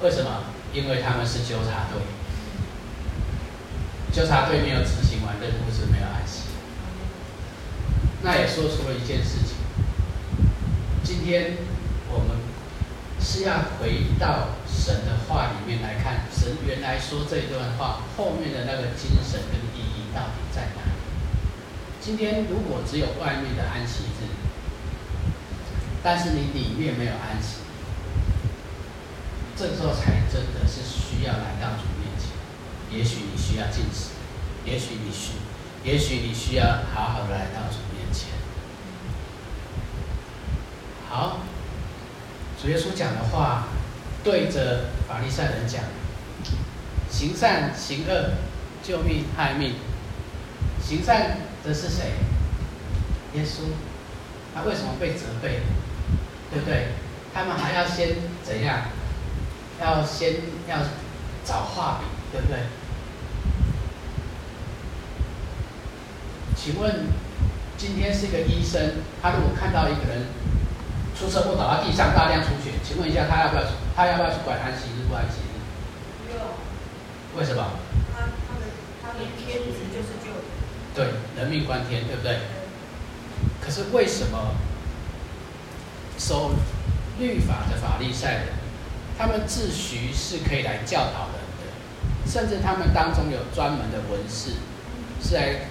[0.00, 0.44] 为什么？
[0.72, 2.00] 因为他们是纠察队，
[4.12, 5.02] 纠察队没有执
[5.38, 6.42] 行完任务是没有安息。
[8.22, 9.56] 那也说出了一件事情。
[11.04, 11.56] 今天
[12.10, 12.36] 我们
[13.20, 20.90] 是要回到神的话里面来看，神原来说这段话后面的那个精神跟意义到底在哪里？
[22.00, 24.26] 今天如果只有外面的安息日，
[26.02, 27.58] 但是你里面没有安息。
[29.56, 32.30] 这时候才真的是需要来到主面前。
[32.90, 34.10] 也许你需要进食，
[34.70, 35.32] 也许你需，
[35.82, 38.28] 也许你需要好好的来到主面前。
[41.08, 41.38] 好，
[42.60, 43.68] 主耶稣讲的话，
[44.22, 45.80] 对着法利赛人讲：
[47.10, 48.32] 行善行恶，
[48.82, 49.24] 救命。
[49.34, 49.76] 害命。
[50.82, 52.12] 行善的是谁？
[53.34, 53.72] 耶稣。
[54.54, 55.60] 他为什么被责备？
[56.50, 56.88] 对不对？
[57.32, 58.82] 他们还要先怎样？
[59.80, 60.34] 要先
[60.68, 60.76] 要
[61.44, 62.58] 找画笔，对不对？
[66.60, 67.06] 请问，
[67.78, 70.26] 今天是一个医生，他如果看到一个人
[71.16, 73.62] 出车祸倒在地上，大量出血，请问一下，他要不要
[73.94, 75.54] 他要不要去管安息日不安息日？
[76.26, 76.42] 不用。
[77.38, 77.62] 为什么？
[78.12, 78.66] 他他的
[79.00, 80.42] 他的天职就是救人。
[80.94, 82.40] 对，人命关天，对不对？
[83.64, 84.56] 可是为什么
[86.18, 86.50] 守
[87.20, 88.46] 律法的法利赛人？
[89.16, 94.54] 他们自诩是可以来教导人的，甚至他们当中有专门的文士，
[95.22, 95.68] 是来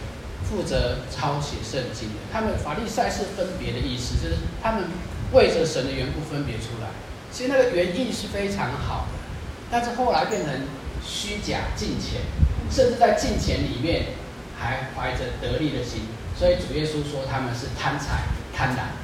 [0.50, 2.16] 负责抄写圣经的。
[2.32, 4.86] 他们法利赛是分别的意思，就是他们
[5.34, 6.90] 为着神的缘故分别出来。
[7.32, 9.20] 其实那个原意是非常好的，
[9.70, 10.54] 但是后来变成
[11.06, 12.22] 虚假敬虔，
[12.72, 14.06] 甚至在敬虔里面
[14.58, 16.08] 还怀着得利的心。
[16.38, 18.24] 所以主耶稣说他们是贪财
[18.56, 18.96] 贪婪。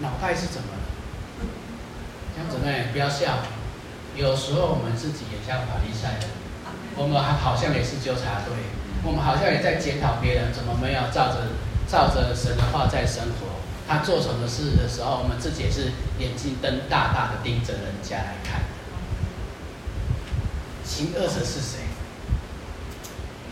[0.00, 0.78] 脑袋是怎么了？
[2.36, 3.38] 兄姊妹，不要笑。
[4.18, 6.28] 有时候我们自己也像法利赛人，
[6.96, 8.52] 我们还好像也是纠察队，
[9.04, 11.46] 我们好像也在检讨别人怎么没有照着
[11.86, 13.62] 照着神的话在生活。
[13.86, 18.62] 他做什么事的时候，我们自己也是眼睛瞪大大的盯着人家来看。
[20.84, 21.86] 行恶者是谁？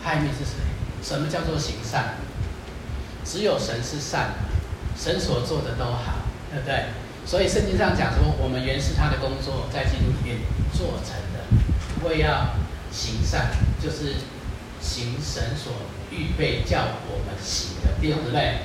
[0.03, 0.59] 害命是谁？
[1.01, 2.15] 什么叫做行善？
[3.23, 4.31] 只有神是善，
[4.97, 6.27] 神所做的都好。
[6.49, 6.85] 对不对？
[7.27, 10.37] 所以圣经上讲说，我们原是他的工作，在基督里面
[10.71, 12.07] 做成的。
[12.07, 12.55] 为要
[12.89, 13.49] 行善，
[13.83, 14.15] 就是
[14.79, 15.73] 行神所
[16.09, 18.59] 预备叫我们行的，弟兄姊妹，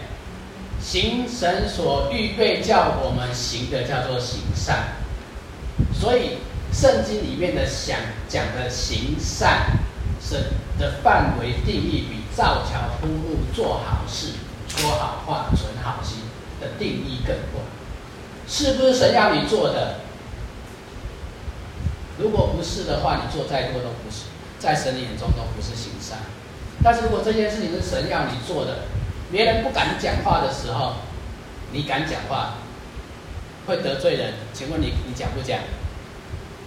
[0.81, 4.95] 行神所预备叫我们行的，叫做行善。
[5.93, 6.39] 所以
[6.73, 7.99] 圣经里面的想
[8.29, 9.73] 讲的行善，
[10.21, 10.41] 神
[10.79, 14.35] 的范围定义比造桥铺路、做好事、
[14.69, 16.19] 说好话、存好心
[16.61, 17.65] 的定义更广，
[18.53, 19.95] 是不是神要你做的？
[22.19, 24.27] 如果不是的话，你做再多都不是，
[24.59, 26.19] 在神的眼中都不是行善。
[26.85, 28.81] 但是如果这件事情是神要你做的，
[29.33, 30.97] 别人不敢讲话的时候，
[31.73, 32.59] 你敢讲话，
[33.67, 34.35] 会得罪人。
[34.53, 35.59] 请问你，你讲不讲？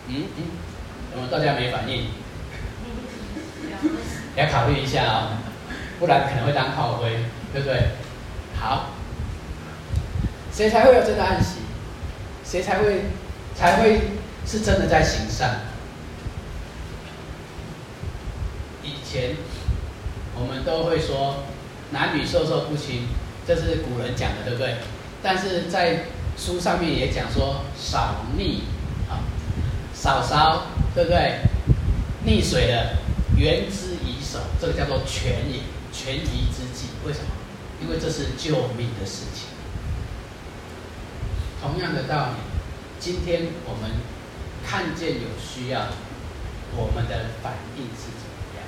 [0.08, 0.44] 嗯嗯，
[1.16, 2.08] 我们大家没反应，
[4.36, 5.38] 也 要考虑一下哦，
[6.00, 7.20] 不然可能会当炮灰，
[7.54, 7.90] 对不对？
[8.60, 8.90] 好，
[10.52, 11.60] 谁才会有真的安息？
[12.56, 13.02] 谁才会
[13.54, 14.00] 才会
[14.48, 15.60] 是真的在行善？
[18.82, 19.36] 以前
[20.40, 21.44] 我们都会说
[21.92, 23.10] 男女授受不亲，
[23.46, 24.76] 这是古人讲的，对不对？
[25.22, 26.06] 但是在
[26.38, 28.62] 书上面也讲说少溺
[29.10, 29.20] 啊，
[29.94, 31.42] 少烧，对不对？
[32.26, 32.96] 溺水的，
[33.36, 35.60] 援之以手，这个叫做权也，
[35.92, 36.88] 权宜之计。
[37.06, 37.26] 为什么？
[37.82, 39.50] 因为这是救命的事情。
[41.66, 42.36] 同样的道理，
[43.00, 43.90] 今天我们
[44.64, 45.88] 看见有需要，
[46.76, 48.62] 我们的反应是怎么样？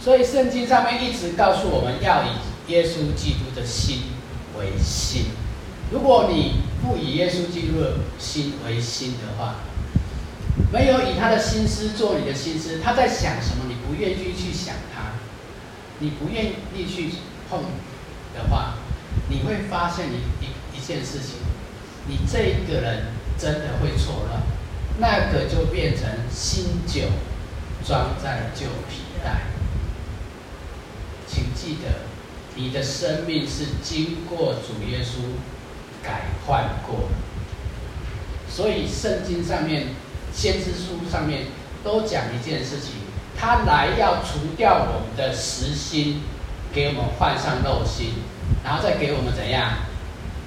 [0.00, 4.02] 所以圣经上面一直告诉我们要以耶稣基督的心
[4.56, 5.24] 为心。
[5.90, 9.56] 如果你不以耶稣基督的心为心的话，
[10.72, 15.14] 没有以他的心思做你的心思，他在想什么，你不愿意去想他，
[15.98, 17.10] 你不愿意去
[17.50, 17.64] 碰
[18.34, 18.74] 的话，
[19.28, 21.38] 你会发现一一一件事情，
[22.08, 23.06] 你这一个人
[23.38, 24.42] 真的会错乱，
[24.98, 27.08] 那个就变成新酒
[27.84, 29.42] 装在旧皮袋。
[31.26, 32.06] 请记得，
[32.54, 35.34] 你的生命是经过主耶稣
[36.02, 37.08] 改换过，
[38.48, 39.88] 所以圣经上面、
[40.32, 41.46] 先知书上面
[41.82, 42.92] 都讲一件事情，
[43.36, 46.22] 他来要除掉我们的实心，
[46.72, 48.14] 给我们换上肉心，
[48.64, 49.78] 然后再给我们怎样？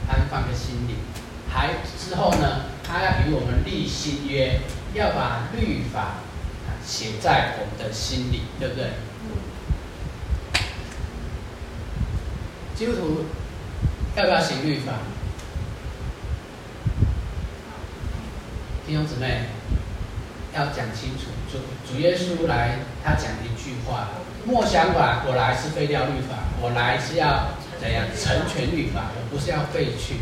[0.08, 0.96] 安放个心灵，
[1.52, 4.60] 还之后呢，他要与我们立新约，
[4.94, 6.18] 要把律法
[6.86, 8.92] 写在我们的心里，对不对？
[12.76, 13.26] 基督徒
[14.16, 14.94] 要不要行律法？
[18.88, 19.46] 弟兄姊妹，
[20.56, 21.26] 要讲清楚。
[21.52, 24.08] 主主耶稣来，他讲一句话：
[24.46, 27.50] 莫想法，我来是废掉律法，我来是要
[27.82, 30.16] 怎样成全律法，我不是要废去。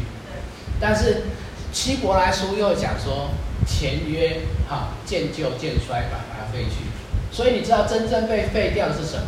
[0.80, 1.24] 但是
[1.72, 3.30] 希伯来书又讲说，
[3.66, 6.86] 前约哈渐旧渐衰，把把它废去。
[7.32, 9.28] 所以你知道真正被废掉的是什么？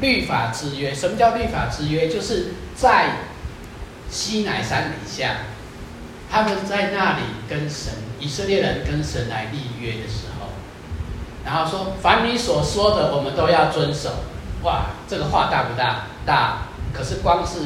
[0.00, 0.94] 律法之约。
[0.94, 2.08] 什么叫律法之约？
[2.08, 3.16] 就是在
[4.10, 5.36] 西乃山底下。
[6.30, 7.90] 他们在那里跟神，
[8.20, 10.48] 以色列人跟神来立约的时候，
[11.42, 14.10] 然后说：“凡你所说的，我们都要遵守。”
[14.62, 16.04] 哇，这个话大不大？
[16.26, 16.68] 大。
[16.92, 17.60] 可是光是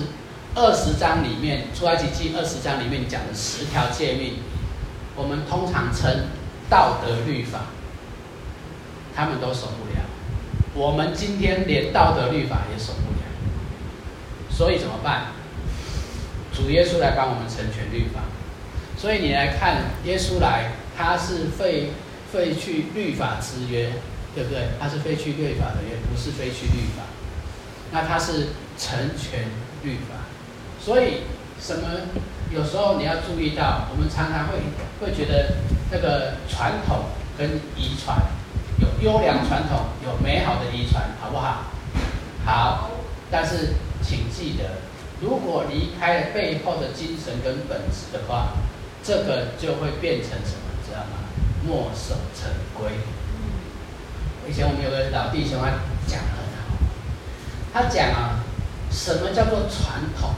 [0.54, 4.34] 二十章里面，出埃及记二十章里面讲的十条诫命，
[5.16, 6.26] 我们通常称
[6.68, 7.60] 道德律法，
[9.14, 10.04] 他们都守不了。
[10.74, 13.26] 我们今天连道德律法也守不了，
[14.50, 15.28] 所以怎么办？
[16.52, 18.20] 主耶稣来帮我们成全律法。
[18.98, 21.92] 所以你来看，耶稣来，他是废
[22.30, 23.90] 废去律法之约，
[24.34, 24.68] 对不对？
[24.78, 27.04] 他是废去律法的约，不是废去律法。
[27.90, 29.46] 那他是成全
[29.82, 30.21] 律法。
[30.84, 31.22] 所以
[31.60, 31.88] 什么？
[32.52, 34.58] 有时候你要注意到，我们常常会
[35.00, 35.54] 会觉得
[35.90, 37.06] 那个传统
[37.38, 38.18] 跟遗传
[38.78, 41.64] 有优良传统，有美好的遗传，好不好？
[42.44, 42.90] 好。
[43.30, 44.64] 但是请记得，
[45.22, 48.48] 如果离开了背后的精神跟本质的话，
[49.02, 51.24] 这个就会变成什么，知道吗？
[51.66, 52.92] 墨守成规。
[54.46, 55.70] 以前我们有个老弟兄，他
[56.06, 56.76] 讲得很好。
[57.72, 58.44] 他讲啊，
[58.90, 60.34] 什么叫做传统？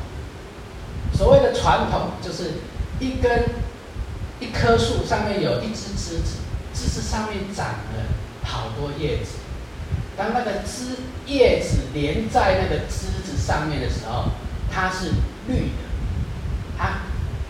[1.17, 2.55] 所谓的传统，就是
[2.99, 3.45] 一根
[4.41, 6.39] 一棵树上面有一只枝子，
[6.75, 8.05] 枝子上面长了
[8.43, 9.37] 好多叶子。
[10.17, 10.97] 当那个枝
[11.27, 14.27] 叶子连在那个枝子上面的时候，
[14.71, 15.13] 它是
[15.49, 15.85] 绿的，
[16.79, 17.03] 它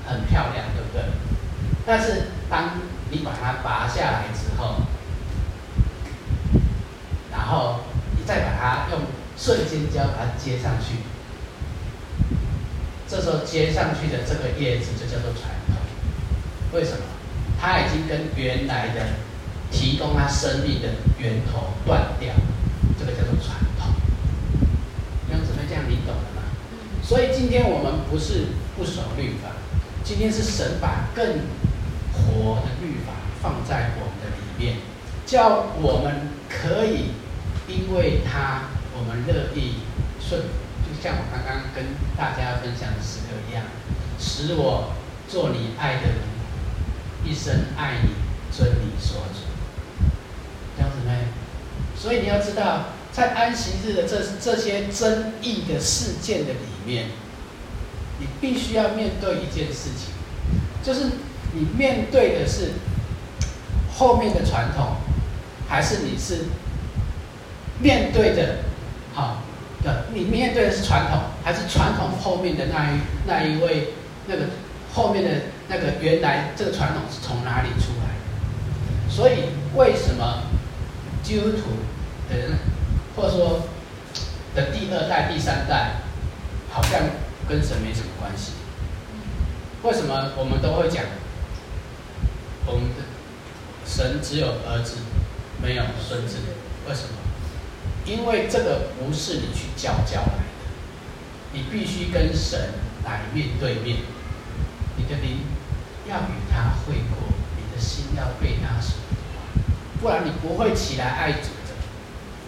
[0.07, 0.66] 很漂亮。
[0.74, 1.03] 对不对
[1.87, 4.77] 但是，当你把它拔下来之后，
[7.31, 7.81] 然后
[8.16, 9.03] 你再把它用
[9.37, 10.96] 瞬间胶把它接上去，
[13.08, 15.76] 这时候接上去的这个叶子就叫做传统。
[16.72, 16.98] 为什么？
[17.60, 19.00] 它已经跟原来的
[19.70, 20.88] 提供它生命的
[21.18, 22.34] 源头断掉，
[22.98, 23.94] 这个叫做传统。
[25.26, 26.42] 这样子会这样，你懂了吗？
[27.02, 29.50] 所以今天我们不是不守律法，
[30.02, 31.24] 今天是神把更
[32.12, 34.76] 活的律法放在我们的里面，
[35.26, 37.12] 叫我们可以
[37.68, 38.64] 因为他，
[38.96, 39.76] 我们乐意
[40.20, 40.63] 顺服，就
[41.04, 41.84] 像我刚刚跟
[42.16, 43.64] 大家分享的诗歌一样，
[44.18, 44.94] 使我
[45.28, 46.16] 做你爱的人，
[47.22, 48.08] 一生爱你，
[48.50, 49.40] 遵你所主。
[50.74, 51.12] 这样子呢？
[51.94, 57.08] 所以你要知道，在安息日的这这些争议的事件的里面，
[58.18, 60.14] 你必须要面对一件事情，
[60.82, 61.10] 就是。
[61.56, 62.72] 你面对的是
[63.96, 64.96] 后面的传统，
[65.68, 66.46] 还是你是
[67.78, 68.56] 面对的
[69.14, 69.40] 好
[70.12, 73.94] 你面对的是传统，还是传统后面的那一那一位
[74.26, 74.44] 那个
[74.92, 75.30] 后面的
[75.68, 79.10] 那个原来这个传统是从哪里出来的？
[79.10, 80.44] 所以为什么
[81.22, 81.58] 基督徒
[82.30, 82.52] 的人，
[83.14, 83.62] 或者说
[84.54, 85.96] 的第二代、第三代，
[86.70, 87.00] 好像
[87.48, 88.52] 跟神没什么关系？
[89.82, 91.04] 为什么我们都会讲
[92.66, 93.02] 我们的
[93.84, 94.96] 神只有儿子，
[95.60, 96.36] 没有孙子？
[96.88, 97.23] 为什么？
[98.06, 103.98] 因为这个不是你去教教来的，你必须跟神来面对面，
[104.96, 105.38] 你的灵
[106.06, 108.96] 要与他会过，你的心要被他所
[110.00, 111.74] 不然你不会起来爱主的。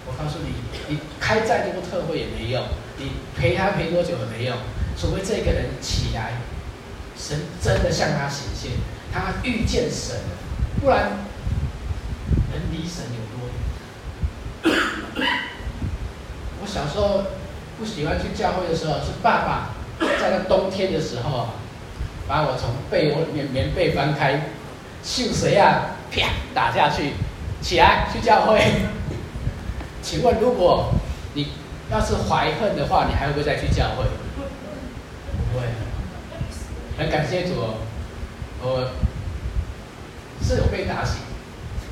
[0.07, 0.55] 我告诉你，
[0.89, 2.63] 你开再多特会也没用，
[2.99, 4.59] 你陪他陪多久也没用，
[4.99, 6.35] 除非这个人起来。
[7.19, 8.73] 神真的向他显现，
[9.11, 10.37] 他遇见神了，
[10.83, 11.13] 不然
[12.53, 13.36] 人离神有？
[15.17, 17.25] 我小时候
[17.79, 19.71] 不喜欢去教会的时候，是爸爸
[20.21, 21.49] 在那冬天的时候，
[22.29, 24.51] 把我从被窝里面棉被翻开，
[25.03, 25.97] 秀谁啊？
[26.11, 26.23] 啪
[26.55, 27.13] 打下去，
[27.61, 28.61] 起来去教会。
[30.03, 30.93] 请问，如果
[31.35, 31.49] 你
[31.91, 34.05] 要是怀恨的话，你还会不会再去教会？
[35.53, 35.67] 不会。
[36.99, 37.75] 很感谢主哦，
[38.63, 38.91] 我
[40.43, 41.17] 是有被打醒，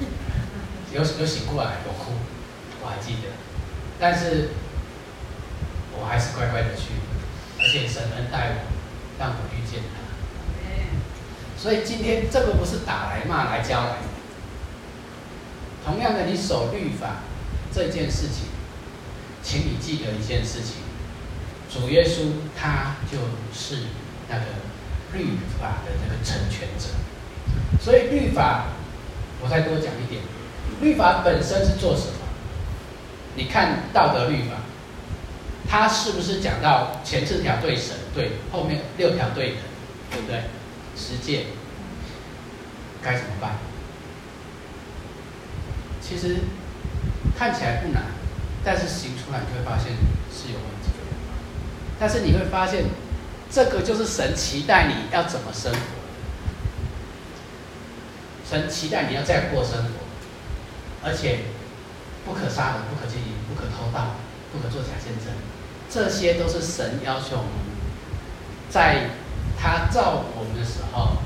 [0.95, 2.13] 有有醒过来，有哭，
[2.85, 3.33] 我还记得，
[3.99, 4.51] 但是
[5.99, 6.93] 我还是乖乖的去，
[7.59, 8.57] 而且神恩待我，
[9.19, 10.05] 让我遇见他。
[11.57, 14.09] 所以今天这个不是打来骂来教来的。
[15.85, 17.23] 同样的，你守律法
[17.73, 18.49] 这件事情，
[19.43, 20.77] 请你记得一件事情，
[21.73, 23.19] 主耶稣他就
[23.53, 23.85] 是
[24.29, 24.45] 那个。
[25.15, 26.89] 律法的那个成全者，
[27.81, 28.65] 所以律法，
[29.41, 30.21] 我再多讲一点，
[30.81, 32.14] 律法本身是做什么？
[33.37, 34.57] 你看道德律法，
[35.69, 39.57] 它是不是讲到前四条对神对，后面六条对人，
[40.11, 40.43] 对不对？
[40.97, 41.47] 实践
[43.03, 43.53] 该怎么办？
[46.01, 46.37] 其实
[47.37, 48.05] 看起来不难，
[48.65, 49.93] 但是行出来你会发现
[50.33, 51.17] 是有问题的。
[51.99, 52.85] 但是你会发现。
[53.51, 55.79] 这个就是神期待你要怎么生活，
[58.51, 59.91] 神期待你要再过生活，
[61.05, 61.39] 而且
[62.25, 64.17] 不可杀人、不可奸淫、不可偷盗、
[64.53, 65.33] 不可作假见证，
[65.91, 67.51] 这些都是神要求我们，
[68.71, 69.11] 在
[69.61, 71.19] 他造我们的时候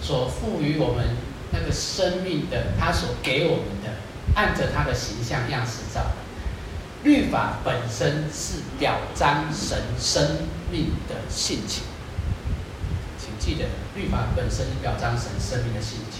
[0.00, 1.16] 所赋予我们
[1.52, 3.90] 那个生命的，他所给我们的，
[4.34, 6.16] 按着他的形象样式造的。
[7.02, 11.82] 律法本身是表彰神生命的性情，
[13.18, 16.13] 请记得，律法本身是表彰神生命的性情。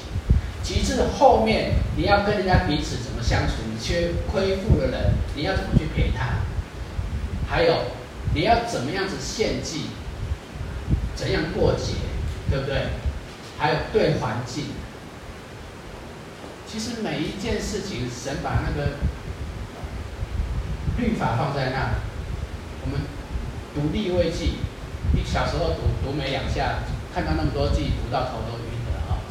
[0.64, 6.40] 其次，后面你要跟人家彼此怎么相处，你缺亏负的人，你要怎么去陪他？
[7.46, 7.84] 还有，
[8.34, 9.82] 你要怎么样子献祭，
[11.14, 11.92] 怎样过节，
[12.50, 12.86] 对不对？
[13.58, 14.64] 还有对环境，
[16.66, 18.92] 其实每一件事情，神把那个。
[20.96, 21.94] 律法放在那，
[22.82, 23.00] 我们
[23.74, 24.58] 读利未记，
[25.12, 28.63] 你小时候读读没两下，看到那么多记，读到头都！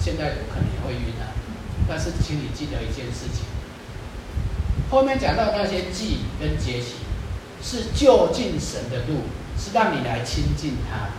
[0.03, 1.31] 现在可能也会晕啊。
[1.87, 3.45] 但是请你记得一件事情，
[4.89, 6.95] 后面讲到那些记跟节期，
[7.61, 9.23] 是就近神的路，
[9.57, 11.09] 是让你来亲近他。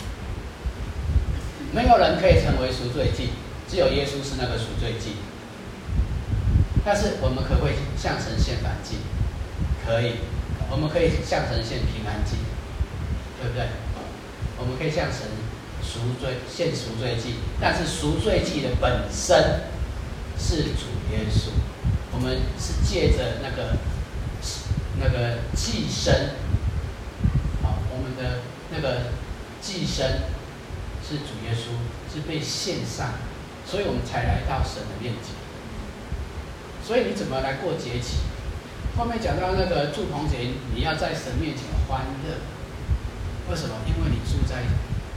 [1.72, 3.30] 没有人可以成为赎罪祭，
[3.68, 5.16] 只有耶稣是那个赎罪祭。
[6.84, 8.98] 但是我们可不可以向神献燔祭？
[9.86, 10.16] 可以。
[10.70, 12.36] 我们可以向神献平安祭，
[13.40, 13.68] 对不对？
[14.58, 15.28] 我们可以向神
[15.94, 19.60] 赎罪献赎罪祭，但是赎罪祭的本身
[20.36, 21.50] 是主耶稣，
[22.12, 23.76] 我们是借着那个
[24.98, 26.10] 那个祭牲，
[27.62, 28.40] 好，我们的
[28.72, 29.12] 那个
[29.62, 30.02] 祭牲
[31.08, 31.78] 是主耶稣，
[32.12, 33.12] 是被献上，
[33.64, 35.32] 所以我们才来到神的面前。
[36.84, 38.18] 所以你怎么来过节期？
[38.98, 42.42] 后面讲到那个住棚节，你要在神面前欢乐。
[43.48, 43.76] 为什么？
[43.86, 44.56] 因为你住在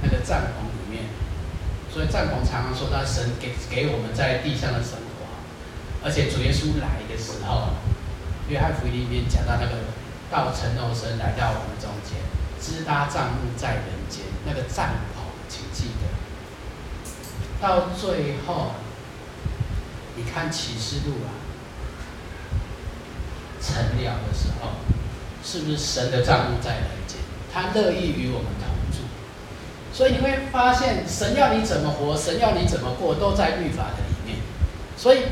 [0.02, 1.06] 那个帐篷里面，
[1.92, 5.26] 所以帐篷常常说到神给给我们在地上的生活。
[6.04, 7.70] 而且主耶稣来的时候，
[8.50, 9.74] 约翰福音里面讲到那个
[10.30, 12.18] 道成肉身来到我们中间，
[12.62, 14.86] 支搭帐幕在人间，那个帐
[15.16, 16.08] 篷，请记得。
[17.60, 18.74] 到最后，
[20.16, 21.34] 你看启示录啊。
[23.60, 24.70] 成了的时候，
[25.44, 27.18] 是不是神的帐幕在人间？
[27.52, 29.07] 他乐意与我们同住，
[29.98, 34.38] 所以你会发现，神要你怎么活，神要你怎么过，都在律法的里面。
[34.96, 35.24] 所以，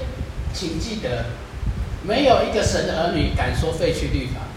[0.56, 1.26] 请记得，
[2.02, 4.50] 没有一个神的儿女敢说废去律法的。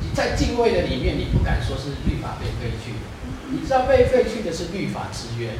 [0.00, 2.98] 你在敬畏的里面，你不敢说是律法被废去的。
[3.50, 5.50] 你知道被废去的是律法之约。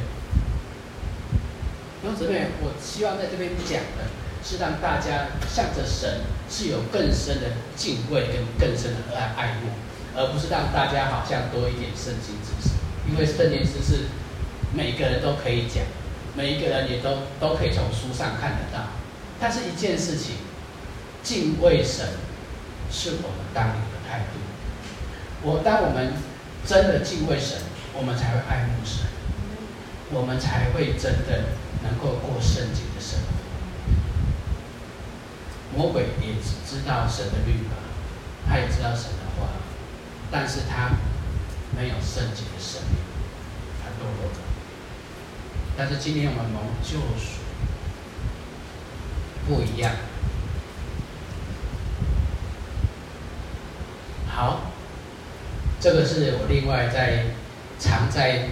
[2.01, 4.09] 弟兄姊妹，我希望在这边讲的
[4.43, 9.69] 是让大家向着神是有更深的敬畏跟更深的爱爱慕，
[10.17, 12.72] 而不是让大家好像多一点圣经知识。
[13.09, 14.05] 因为圣经知识
[14.73, 15.83] 每个人都可以讲，
[16.35, 18.85] 每一个人也都都可以从书上看得到。
[19.39, 20.35] 但是一件事情，
[21.21, 22.07] 敬畏神
[22.91, 24.39] 是我们当有的态度。
[25.41, 26.13] 我当我们
[26.65, 27.57] 真的敬畏神，
[27.93, 29.05] 我们才会爱慕神，
[30.11, 31.43] 我们才会真的。
[31.83, 33.27] 能够过圣洁的生活，
[35.77, 36.35] 魔鬼也
[36.65, 37.75] 知道神的律法，
[38.47, 39.49] 他也知道神的话，
[40.31, 40.91] 但是他
[41.75, 42.97] 没有圣洁的生命，
[43.81, 44.37] 他堕落了。
[45.77, 47.41] 但是今天我们蒙救赎，
[49.47, 49.91] 不一样。
[54.27, 54.71] 好，
[55.79, 57.25] 这个是我另外在
[57.79, 58.49] 藏在。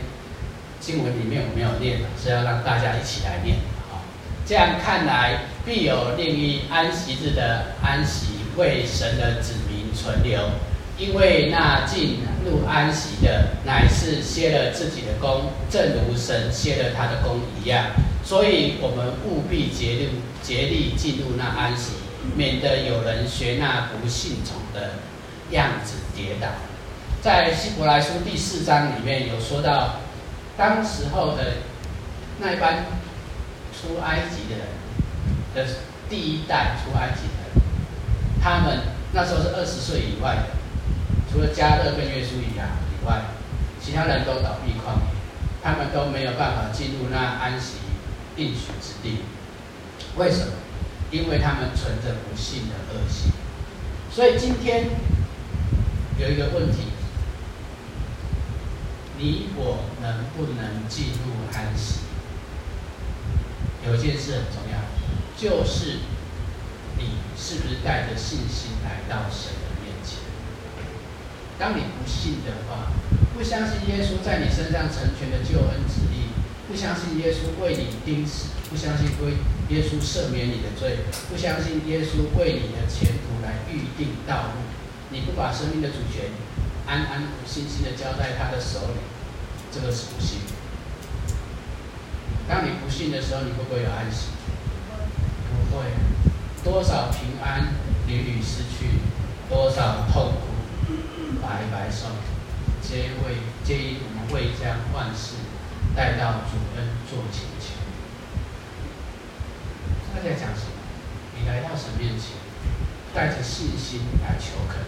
[0.83, 3.57] 经文里面我没有念，是要让大家一起来念。
[3.87, 4.01] 好，
[4.47, 10.41] 这样看来，必有另一安息日的安息为神的子民存留，
[11.01, 17.87] 因为那进入安息的，乃是歇了自己的工，正如神歇了他的工一样。
[18.23, 20.09] 所以，我们务必竭力
[20.43, 21.93] 竭力进入那安息，
[22.35, 24.91] 免得有人学那不信从的
[25.49, 26.47] 样子跌倒。
[27.19, 29.95] 在希伯来书第四章里面有说到。
[30.57, 31.53] 当时候的
[32.39, 32.85] 那一班
[33.73, 34.67] 出埃及的人
[35.55, 35.73] 的
[36.07, 37.63] 第一代出埃及的人，
[38.43, 38.79] 他们
[39.13, 40.60] 那时候是二十岁以外的，
[41.31, 43.21] 除了加勒跟约书亚以外，
[43.81, 45.11] 其他人都倒闭旷野，
[45.63, 47.77] 他们都没有办法进入那安息
[48.35, 49.19] 应许之地。
[50.17, 50.53] 为什么？
[51.09, 53.31] 因为他们存着不信的恶习。
[54.11, 54.85] 所以今天
[56.17, 56.87] 有一个问题。
[59.23, 61.99] 你我能不能进入安息？
[63.85, 64.81] 有一件事很重要，
[65.37, 65.99] 就是
[66.97, 69.51] 你是不是带着信心来到神？
[71.61, 72.89] 当你不信的话，
[73.37, 76.33] 不相信耶稣在你身上成全的救恩旨意，
[76.67, 79.37] 不相信耶稣为你钉死，不相信归
[79.69, 84.65] 耶稣赦免你的罪，不相信耶稣为你的前途来预定道路，
[85.11, 86.31] 你不把生命的主权
[86.87, 89.01] 安安心心的交在他的手里。
[89.71, 90.39] 这个是不信。
[92.49, 94.29] 当你不信的时候，你会不会有安息？
[95.69, 95.85] 不会。
[96.63, 97.75] 多少平安
[98.07, 98.97] 屡屡失去，
[99.47, 100.50] 多少痛苦
[101.41, 102.07] 白白受，
[102.81, 105.35] 皆为皆因我们未将万事
[105.95, 107.73] 带到主恩做请求。
[110.13, 110.71] 他在讲什么？
[111.37, 112.37] 你来到神面前，
[113.13, 114.85] 带着信心来求恳，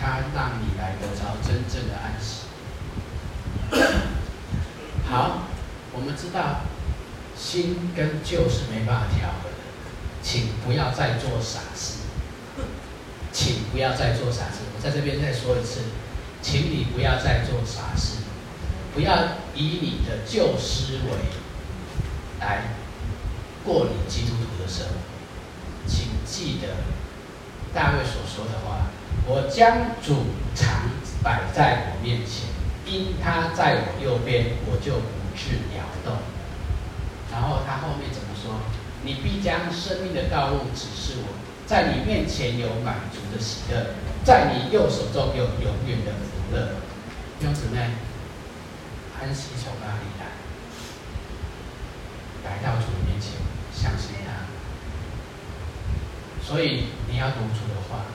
[0.00, 2.46] 他让你来得着真正的安息。
[5.04, 5.42] 好，
[5.92, 6.60] 我们知道
[7.36, 9.56] 新跟旧是没办法调和的，
[10.22, 11.98] 请不要再做傻事，
[13.32, 14.69] 请不要再做傻事。
[14.82, 15.80] 在这边再说一次，
[16.40, 18.22] 请你不要再做傻事，
[18.94, 19.14] 不要
[19.54, 21.10] 以你的旧思维
[22.40, 22.74] 来
[23.64, 24.94] 过你基督徒的生活。
[25.86, 26.68] 请记得
[27.74, 28.86] 大卫所说的话
[29.26, 30.90] ：“我将主常
[31.22, 32.48] 摆在我面前。”
[32.86, 36.18] 因他在我右边，我就不致摇动。
[37.30, 38.58] 然后他后面怎么说？
[39.04, 41.28] 你必将生命的道路指示我，
[41.66, 46.74] 在你面前有满足的喜乐，在你右手中有永远的福乐。
[47.38, 47.78] 弟兄姊妹，
[49.20, 50.26] 安息从哪里来？
[52.44, 53.32] 来到主面前，
[53.72, 54.46] 相信他。
[56.46, 58.06] 所以你要读主的话。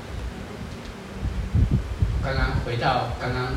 [2.24, 3.54] 刚刚回到刚刚。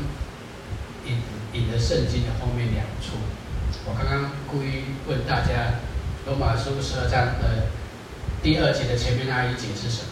[1.05, 1.15] 引
[1.53, 3.15] 引的圣经的后面两处，
[3.85, 5.79] 我刚刚故意问大家，
[6.27, 7.69] 罗马书十二章的
[8.43, 10.08] 第二节的前面那一节是什么？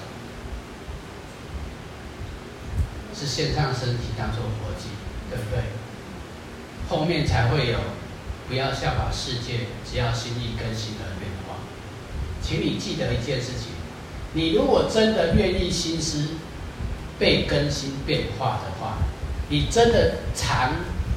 [3.18, 4.90] 是线上身体当做活祭，
[5.30, 5.64] 对不对？
[6.90, 7.80] 后面才会有，
[8.48, 11.56] 不要效法世界，只要心意更新而变化。
[12.42, 13.72] 请你记得一件事情，
[14.34, 16.28] 你如果真的愿意心思
[17.18, 18.98] 被更新变化的话。
[19.50, 20.74] 你真的常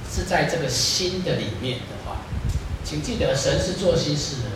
[0.09, 2.19] 是在这个新的里面的话，
[2.85, 4.49] 请记得神是做新事的。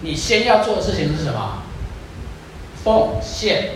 [0.00, 1.62] 你先要做的事情是什么？
[2.82, 3.74] 奉献，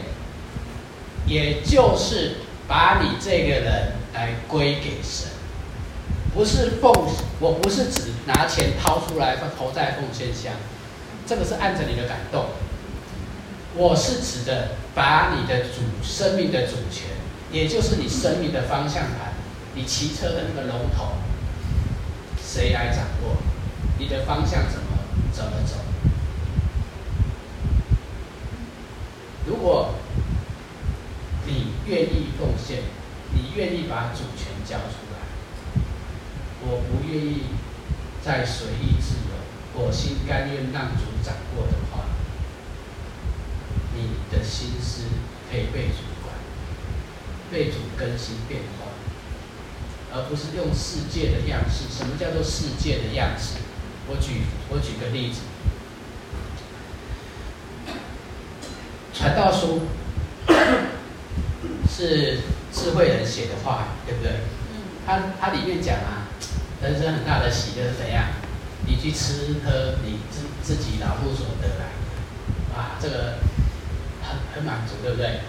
[1.24, 2.38] 也就是
[2.68, 5.30] 把你这个人来归给神，
[6.34, 6.92] 不是奉，
[7.40, 10.52] 我不是指拿钱掏出来投在奉献箱，
[11.26, 12.44] 这个是按着你的感动。
[13.74, 17.08] 我是指的把你的主生命的主权，
[17.50, 19.32] 也就是你生命的方向盘，
[19.74, 21.12] 你骑车的那个龙头，
[22.44, 23.36] 谁来掌握？
[23.98, 24.98] 你的方向怎么
[25.32, 25.76] 怎么走？
[29.46, 29.94] 如果
[31.89, 32.82] 愿意奉献，
[33.32, 35.18] 你愿意把主权交出来，
[36.61, 37.45] 我不愿意
[38.22, 39.32] 再随意自由，
[39.82, 42.05] 我心甘愿让主掌握的话，
[43.95, 45.05] 你的心思
[45.51, 46.34] 可以被主管，
[47.51, 48.93] 被主更新变化，
[50.12, 51.89] 而不是用世界的样式。
[51.91, 53.61] 什么叫做世界的样式？
[54.09, 55.41] 我举我举个例子，
[59.14, 59.82] 传道书
[61.99, 62.38] 是
[62.72, 64.32] 智慧人写的话，对不对？
[65.05, 66.30] 他他里面讲啊，
[66.80, 68.26] 人生很大的喜乐是怎样？
[68.86, 73.34] 你去吃喝，你自自己劳碌所得来的，啊，这个。
[74.20, 75.40] 很很满足，对不对？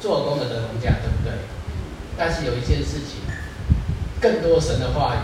[0.00, 1.32] 做工的得工价，对不对？
[2.16, 3.26] 但是有一件事情，
[4.20, 5.18] 更多神的话语，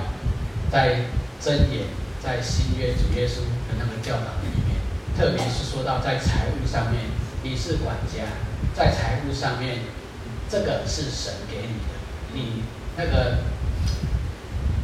[0.73, 1.07] 在
[1.41, 1.87] 箴言，
[2.21, 4.75] 在新约主耶稣的那个教导里面，
[5.17, 7.05] 特别是说到在财务上面，
[7.45, 8.25] 你是管家，
[8.75, 9.79] 在财务上面，
[10.53, 11.95] 这个是神给你的，
[12.35, 12.63] 你
[12.95, 13.39] 那个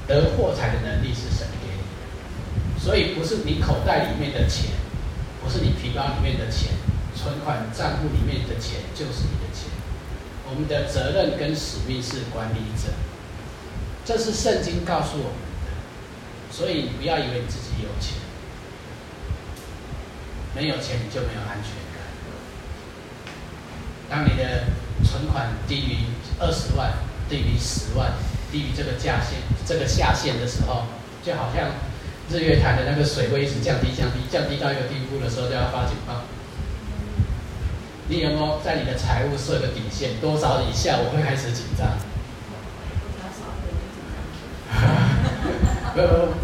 [0.06, 1.82] 得货财的能力是神给你
[2.72, 4.70] 的，所以不是你口袋里面的钱，
[5.44, 6.72] 不是你皮包里面的钱。
[7.14, 9.68] 存款账户里面的钱就是你的钱。
[10.48, 12.90] 我们的责任跟使命是管理者，
[14.06, 15.34] 这是圣经告诉我们
[15.66, 15.68] 的。
[16.50, 18.16] 所以不要以为你自己有钱，
[20.54, 22.00] 没有钱你就没有安全感。
[24.08, 24.64] 当你的
[25.04, 25.96] 存款低于
[26.38, 26.92] 二十万、
[27.28, 28.12] 低于十万、
[28.50, 30.84] 低于这个价线、这个下限的时候，
[31.24, 31.70] 就好像
[32.30, 36.22] 日月潭的那个水位一直降低、降低、降低到一个地步的时候，就要发警报。
[38.08, 40.18] 你有没有在你的财务设个底线？
[40.20, 41.88] 多少以下我会开始紧张？
[45.94, 46.34] 不不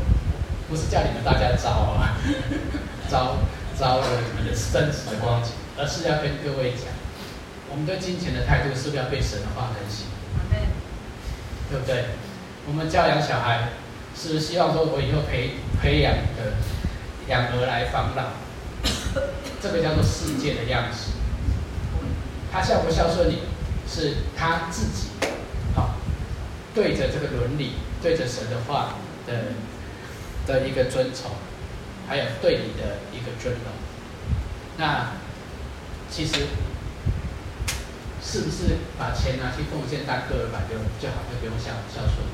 [0.71, 2.17] 不是叫你们大家招啊，
[3.09, 3.37] 招
[3.79, 4.07] 招了
[4.39, 6.89] 你的升值的光景，而是要跟各位讲，
[7.75, 10.07] 我们对金钱的态度是不是要对神的话更新？
[11.69, 12.05] 对不对？
[12.69, 13.71] 我们教养小孩，
[14.17, 16.55] 是希望说我以后培培养的
[17.27, 18.31] 养儿来防老？
[19.61, 21.15] 这个叫做世界的样子。
[22.53, 23.41] 他孝不孝顺你，
[23.89, 25.09] 是他自己，
[25.75, 25.97] 好，
[26.77, 28.95] 对着这个伦理，对着神的话
[29.27, 29.47] 的
[30.47, 31.33] 的一个尊崇，
[32.07, 33.73] 还有对你的一个尊重。
[34.77, 35.11] 那
[36.09, 36.35] 其实
[38.35, 42.27] 是不是把钱拿去奉献当个人版就就好，就不用孝孝顺？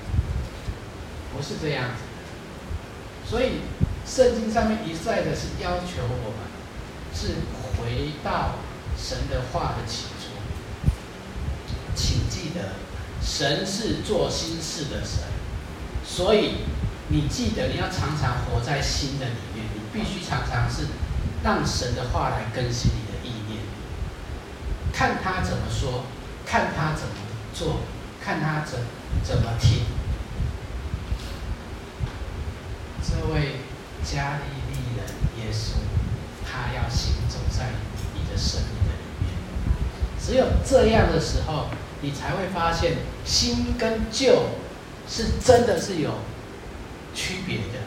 [1.36, 3.28] 不是这样子的。
[3.28, 3.60] 所以
[4.06, 6.48] 圣经上面一再的是要求我们
[7.12, 7.44] 是
[7.76, 8.54] 回到。
[9.02, 10.28] 神的话的起初，
[11.94, 12.72] 请记得，
[13.22, 15.22] 神是做新事的神，
[16.04, 16.56] 所以
[17.08, 20.88] 你记得你要常常活在新的里面，你必须常常是
[21.42, 23.09] 让神的话来更新你，
[25.00, 26.04] 看他怎么说，
[26.44, 27.14] 看他怎么
[27.54, 27.78] 做，
[28.22, 28.78] 看他怎
[29.24, 29.84] 怎么听。
[33.02, 33.60] 这位
[34.04, 35.06] 加利利人
[35.38, 35.76] 耶稣，
[36.44, 37.70] 他要行走在
[38.12, 39.32] 你的生命的里面。
[40.22, 41.68] 只有这样的时候，
[42.02, 44.50] 你才会发现新跟旧
[45.08, 46.18] 是真的是有
[47.14, 47.80] 区别的，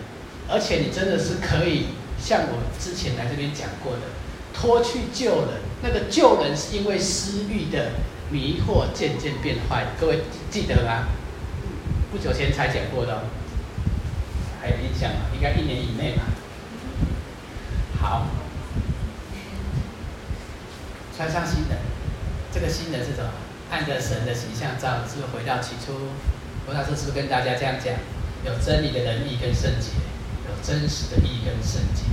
[0.49, 1.89] 而且你真的是可以
[2.19, 4.01] 像我之前来这边讲过的，
[4.51, 5.61] 脱去旧人。
[5.83, 7.91] 那个旧人是因为私欲的
[8.31, 11.09] 迷惑渐渐变坏，各位记得吗？
[12.09, 13.23] 不久前才讲过的，
[14.61, 15.25] 还有印象吗？
[15.35, 16.23] 应该一年以内吧。
[18.01, 18.27] 好，
[21.15, 21.75] 穿上新的。
[22.53, 23.29] 这个新的是什么？
[23.69, 25.91] 按着神的形象造，是不是回到起初？
[26.65, 27.93] 罗老师是不是跟大家这样讲？
[28.45, 29.89] 有真理的仁义跟圣洁，
[30.47, 32.03] 有真实的义跟圣洁。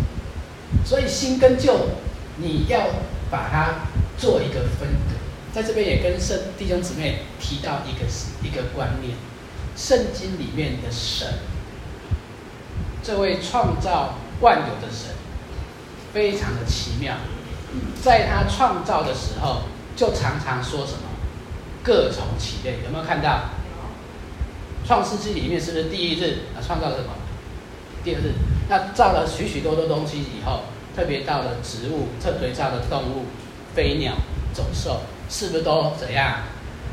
[0.84, 1.88] 所以新跟旧，
[2.36, 2.86] 你要
[3.30, 3.86] 把它
[4.18, 5.16] 做一个分隔。
[5.52, 8.06] 在这边也跟圣弟兄姊妹提到一个
[8.42, 9.16] 一个观念：
[9.76, 11.26] 圣经里面的神，
[13.02, 15.14] 这位创造万有的神，
[16.12, 17.16] 非常的奇妙。
[18.02, 19.62] 在他创造的时候。
[19.96, 21.00] 就常常说什么
[21.82, 23.50] 各从其类，有没有看到？
[24.86, 27.10] 创世纪里面是不是第一日啊创造了什么？
[28.02, 28.32] 第二日，
[28.70, 30.62] 那造了许许多多东西以后，
[31.00, 33.24] 特别到了植物，特别造了动物、
[33.74, 34.12] 飞鸟、
[34.52, 36.40] 走兽，是不是都怎样？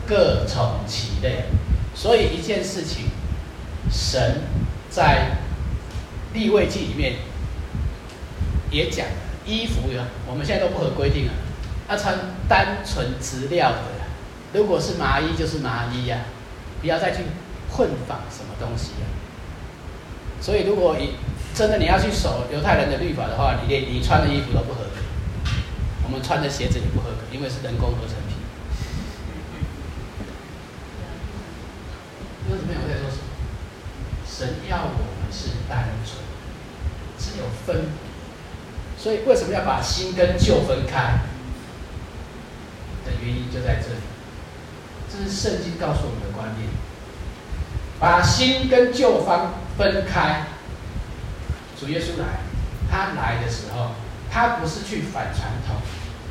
[0.07, 1.43] 各从其类。
[1.93, 3.07] 所以一件事情，
[3.91, 4.43] 神
[4.89, 5.31] 在
[6.33, 7.15] 立位记里面
[8.71, 9.05] 也讲，
[9.45, 11.33] 衣服呀，我们现在都不合规定了，
[11.89, 13.77] 要穿单纯质料的，
[14.53, 16.19] 如果是麻衣就是麻衣呀，
[16.79, 17.23] 不要再去
[17.69, 19.07] 混纺什么东西呀。
[20.39, 21.15] 所以如果你
[21.57, 25.01] 真的你要去守犹太人的律法的话，你连你穿的衣服都不合格，
[26.03, 28.37] 我们穿的鞋子也不合格，因为是人工合成品。
[32.51, 33.23] 为什么我在说什么？
[34.23, 36.21] 神要我们是单纯，
[37.17, 37.89] 只有分。
[38.95, 41.21] 所以为什么要把新跟旧分开？
[43.03, 44.01] 的原因就在这里。
[45.11, 46.69] 这是圣经告诉我们的观念。
[47.99, 50.45] 把新跟旧方分开。
[51.79, 52.39] 主耶稣来，
[52.89, 53.91] 他来的时候，
[54.31, 55.75] 他不是去反传统，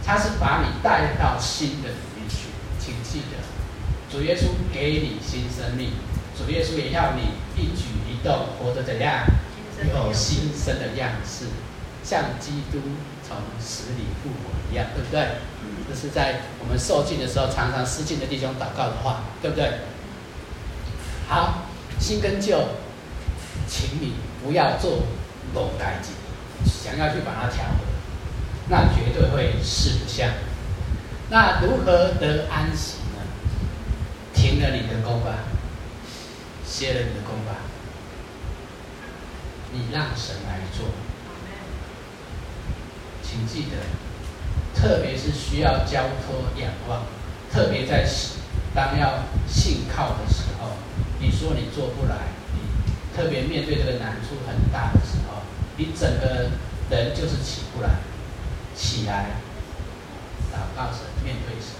[0.04, 2.48] 他是把你带到新的里面去。
[2.78, 3.36] 请记得，
[4.10, 5.92] 主耶稣给你新生命，
[6.36, 9.24] 主耶稣也要你一举一动活得怎样？
[9.78, 11.44] 有新生的样式，
[12.02, 12.78] 像基督
[13.26, 15.36] 从死里复活一样，对不对？
[15.86, 19.70] 这是在我们受尽的时候，常常失敬的弟兄祷告的话，对不对？
[21.28, 21.64] 好，
[22.00, 22.58] 新跟旧，
[23.68, 25.02] 请你不要做
[25.56, 26.12] 漏改进，
[26.64, 27.80] 想要去把它调和，
[28.68, 30.28] 那绝对会四不像。
[31.30, 33.22] 那如何得安息呢？
[34.34, 35.38] 停了你的工吧，
[36.64, 37.56] 歇了你的工吧，
[39.72, 40.86] 你让神来做。
[43.22, 47.02] 请记得，特别是需要交托仰望，
[47.50, 48.06] 特别在
[48.74, 50.76] 当要信靠的时候，
[51.18, 52.14] 你说你做不来，
[52.54, 52.60] 你
[53.16, 54.92] 特别面对这个难处很大，
[55.76, 56.50] 你整个
[56.90, 58.00] 人就是起不来，
[58.74, 59.36] 起来，
[60.52, 61.76] 祷告神，面对神，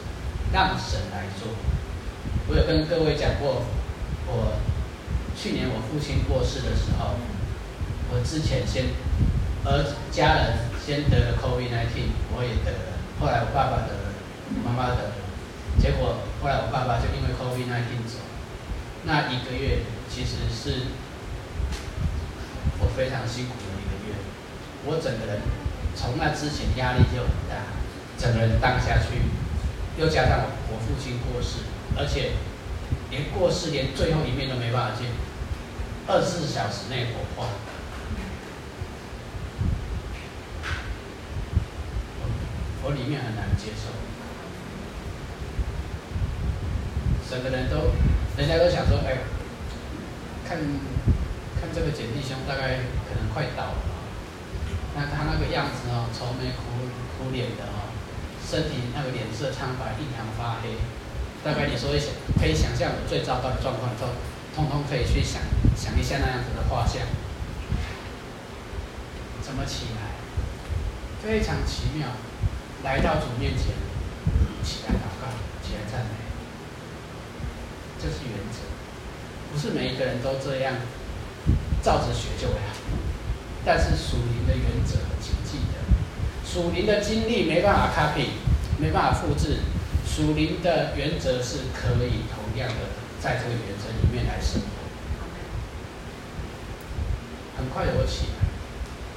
[0.53, 1.49] 让神来做。
[2.49, 3.65] 我有跟各位讲过，
[4.27, 4.59] 我
[5.37, 7.17] 去年我父亲过世的时候，
[8.11, 8.85] 我之前先
[9.65, 14.13] 儿家人先得了 COVID-19，我也得了，后来我爸爸得了，
[14.65, 15.15] 妈妈得了，
[15.81, 18.19] 结果后来我爸爸就因为 COVID-19 走。
[19.05, 20.87] 那一个月其实是
[22.79, 23.55] 我非常辛苦，
[24.87, 25.43] 我整个人
[25.95, 27.57] 从那之前压力就很大，
[28.17, 29.21] 整个人荡下去，
[29.99, 31.67] 又加上我父亲过世，
[31.99, 32.33] 而且
[33.11, 35.11] 连过世连最后一面都没办法见，
[36.07, 37.49] 二十四小时内火化，
[42.21, 42.29] 我
[42.85, 43.91] 我里面很难接受，
[47.29, 47.93] 整个人都。
[48.37, 49.17] 人家都想说，哎，
[50.47, 50.59] 看，
[51.59, 53.79] 看这个简弟兄大概可能快倒了，
[54.97, 56.89] 那他那个样子哦，愁眉苦
[57.19, 57.93] 苦脸的哦，
[58.41, 60.81] 身体那个脸色苍白，印堂发黑，
[61.45, 64.09] 大概你说一想，可以想象我最糟糕的状况，都
[64.57, 65.43] 通通可以去想
[65.77, 67.05] 想一下那样子的画像，
[69.43, 70.17] 怎么起来？
[71.23, 72.09] 非常奇妙，
[72.83, 73.77] 来到主面前，
[74.65, 75.29] 起来祷告，
[75.61, 76.25] 起来赞美。
[78.01, 78.65] 这是原则，
[79.53, 80.75] 不是每一个人都这样
[81.83, 82.77] 照着学就会好。
[83.67, 85.83] 但是属灵的原则，请记得，
[86.47, 88.29] 属灵的经历没办法 copy，
[88.79, 89.59] 没办法复制。
[90.07, 92.77] 属灵的原则是可以同样的
[93.21, 94.67] 在这个原则里面来生活。
[97.59, 98.47] 很快，我起来，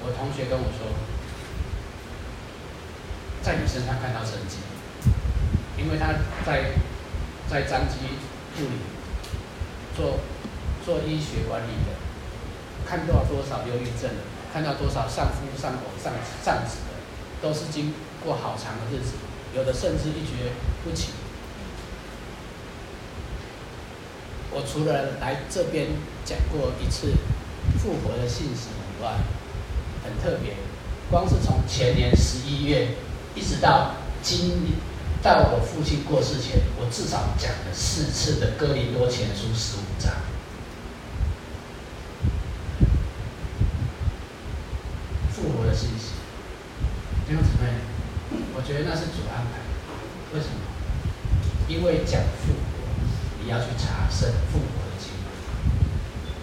[0.03, 0.91] 我同学跟我说，
[3.43, 4.57] 在你身上看到神迹，
[5.77, 6.07] 因为他
[6.43, 6.71] 在
[7.47, 7.95] 在张基。
[8.57, 8.71] 助理
[9.95, 10.19] 做
[10.83, 11.95] 做医学管理的，
[12.85, 14.21] 看到多少忧郁症的，
[14.51, 17.93] 看到多少上夫上吼上上子的，都是经
[18.23, 19.13] 过好长的日子，
[19.55, 20.51] 有的甚至一蹶
[20.83, 21.11] 不起。
[24.51, 25.87] 我除了来这边
[26.25, 27.13] 讲过一次
[27.77, 29.17] 复活的信息以外，
[30.03, 30.53] 很特别，
[31.11, 32.95] 光是从前年十一月
[33.35, 34.73] 一直到今年。
[35.21, 40.13] 到我父亲过世前，我至少讲了四次的《哥林多前书》十五章，
[45.29, 46.15] 复活的信息。
[47.27, 47.67] 弟兄姊妹，
[48.55, 49.59] 我觉得那是主安排。
[50.33, 50.61] 为什么？
[51.79, 52.91] 因为讲复活，
[53.41, 55.31] 你要去查圣复活的经文。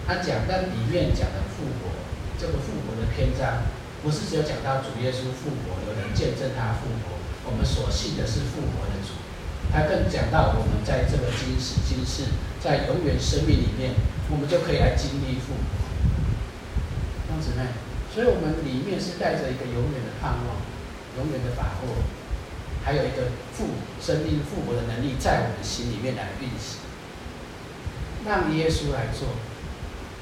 [0.07, 1.93] 他讲那里面讲的复活，
[2.41, 3.61] 这个复活的篇章，
[4.01, 7.21] 不是只有讲到主耶稣复活，有人见证他复活。
[7.45, 9.13] 我们所信的是复活的主，
[9.71, 13.93] 他更讲到我们在这个今时今世，在永远生命里面，
[14.33, 15.85] 我们就可以来经历复活。
[17.29, 17.61] 这样子呢，
[18.09, 20.65] 所以我们里面是带着一个永远的盼望，
[21.21, 22.01] 永远的把握，
[22.87, 23.65] 还有一个复
[24.01, 26.79] 生命复活的能力在我们心里面来运行，
[28.25, 29.27] 让耶稣来做。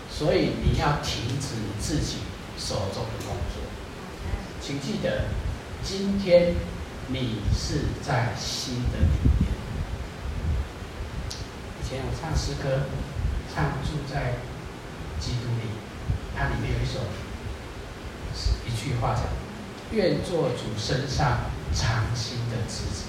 [0.09, 2.17] 所以你要停止你自己
[2.57, 3.61] 手中的工作，
[4.59, 5.25] 请记得。
[5.83, 6.55] 今天
[7.09, 9.51] 你是在新的里面。
[11.79, 12.87] 以前我唱诗歌，
[13.53, 14.37] 唱住在
[15.19, 15.69] 基督里，
[16.35, 17.01] 它里面有一首
[18.65, 19.25] 一句话讲：
[19.91, 23.05] 愿做主身上长新的枝子。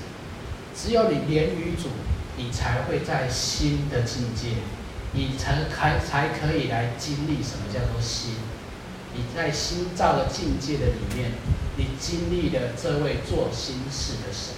[0.75, 1.89] 只有你连于主，
[2.37, 4.59] 你才会在新的境界，
[5.13, 8.35] 你才才才可以来经历什么叫做心。
[9.15, 11.33] 你在心造的境界的里面，
[11.77, 14.55] 你经历了这位做心事的神。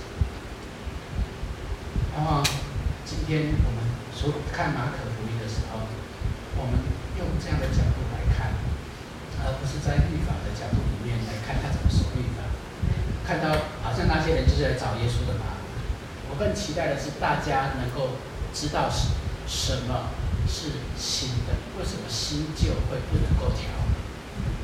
[2.17, 2.43] 然后
[3.07, 3.79] 今天我们
[4.13, 5.87] 所看马可福音的时候，
[6.59, 6.75] 我们
[7.17, 8.51] 用这样的角度来看，
[9.47, 12.43] 而不是在律法的角度里面来看他怎么说律法，
[13.25, 13.55] 看到
[13.99, 15.59] 像那些人就是来找耶稣的嘛。
[16.31, 18.15] 我更期待的是大家能够
[18.55, 19.11] 知道什
[19.49, 20.15] 什么
[20.47, 23.67] 是新的，为什么新旧会不能够调。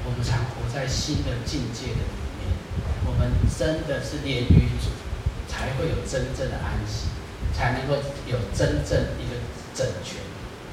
[0.07, 2.47] 我们常活在新的境界的里面，
[3.07, 4.95] 我们真的是连于主，
[5.49, 7.11] 才会有真正的安息，
[7.53, 7.97] 才能够
[8.31, 9.35] 有真正一个
[9.75, 10.23] 整全、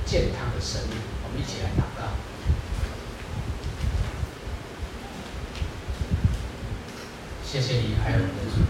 [0.05, 1.01] 健康的生命。
[1.23, 2.13] 我们一起来祷告。
[7.51, 8.63] 谢谢你，爱我们的主，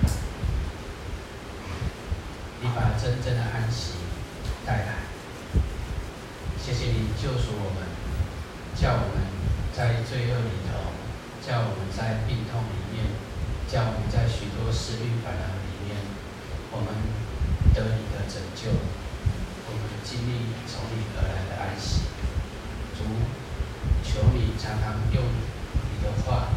[2.61, 3.93] 你把真正的安息
[4.65, 5.05] 带来。
[6.57, 7.85] 谢谢你救赎我们，
[8.73, 9.21] 叫我们。
[9.71, 10.97] 在罪恶里头，
[11.45, 13.05] 叫我们在病痛里面，
[13.69, 16.01] 叫我们在许多思虑烦恼里面，
[16.71, 16.89] 我们
[17.75, 22.01] 得你的拯救，我们经历从你而来的安息。
[22.97, 23.05] 主，
[24.03, 26.49] 求你常常用你的话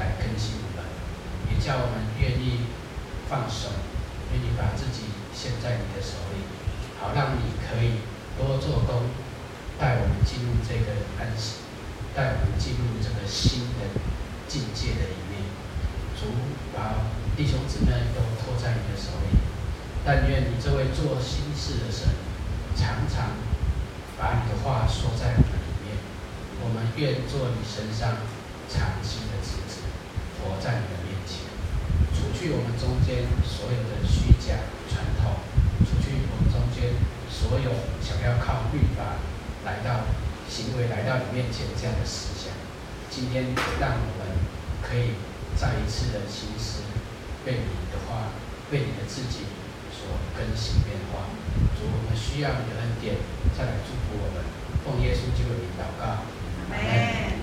[0.00, 0.56] 来更新，
[1.52, 2.64] 也叫我们愿意
[3.28, 3.68] 放手，
[4.32, 6.40] 愿意把自己献在你的手里，
[6.98, 8.00] 好让你可以
[8.40, 9.12] 多做工，
[9.78, 11.60] 带我们进入这个安息。
[12.14, 13.88] 带我们进入这个新的
[14.46, 15.48] 境界的里面，
[16.12, 16.28] 主
[16.76, 19.40] 把弟兄姊妹都托在你的手里。
[20.04, 22.12] 但愿你这位做心事的神，
[22.76, 23.32] 常常
[24.20, 25.96] 把你的话说在我们里面。
[26.60, 28.20] 我们愿做你身上
[28.68, 29.80] 长新的子子，
[30.36, 31.01] 活在你的，
[32.14, 35.42] 除去我们中间所有的虚假传统，
[35.84, 36.94] 除去我们中间
[37.28, 39.18] 所有想要靠律法
[39.64, 40.04] 来到。
[40.52, 42.52] 行为来到你面前这样的思想，
[43.08, 44.36] 今天让我们
[44.82, 45.16] 可以
[45.56, 46.82] 再一次的心思
[47.42, 48.28] 被你的话，
[48.70, 49.48] 被你的自己
[49.90, 50.04] 所
[50.36, 51.24] 更新变化。
[51.74, 53.16] 主，我们需要你的恩典，
[53.56, 54.44] 再来祝福我们。
[54.84, 57.41] 奉耶稣基督的名祷告。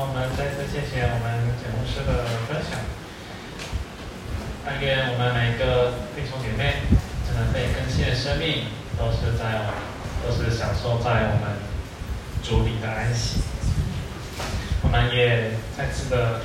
[0.00, 2.78] 我们再次谢谢我们简牧师的分享。
[4.64, 6.86] 但愿我们每一个弟兄姐妹，
[7.26, 9.58] 真的被更新的生命，都是在，
[10.22, 11.58] 都是享受在我们
[12.44, 13.40] 主里的安息。
[14.82, 16.42] 我们也再次的，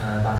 [0.00, 0.28] 呃，把。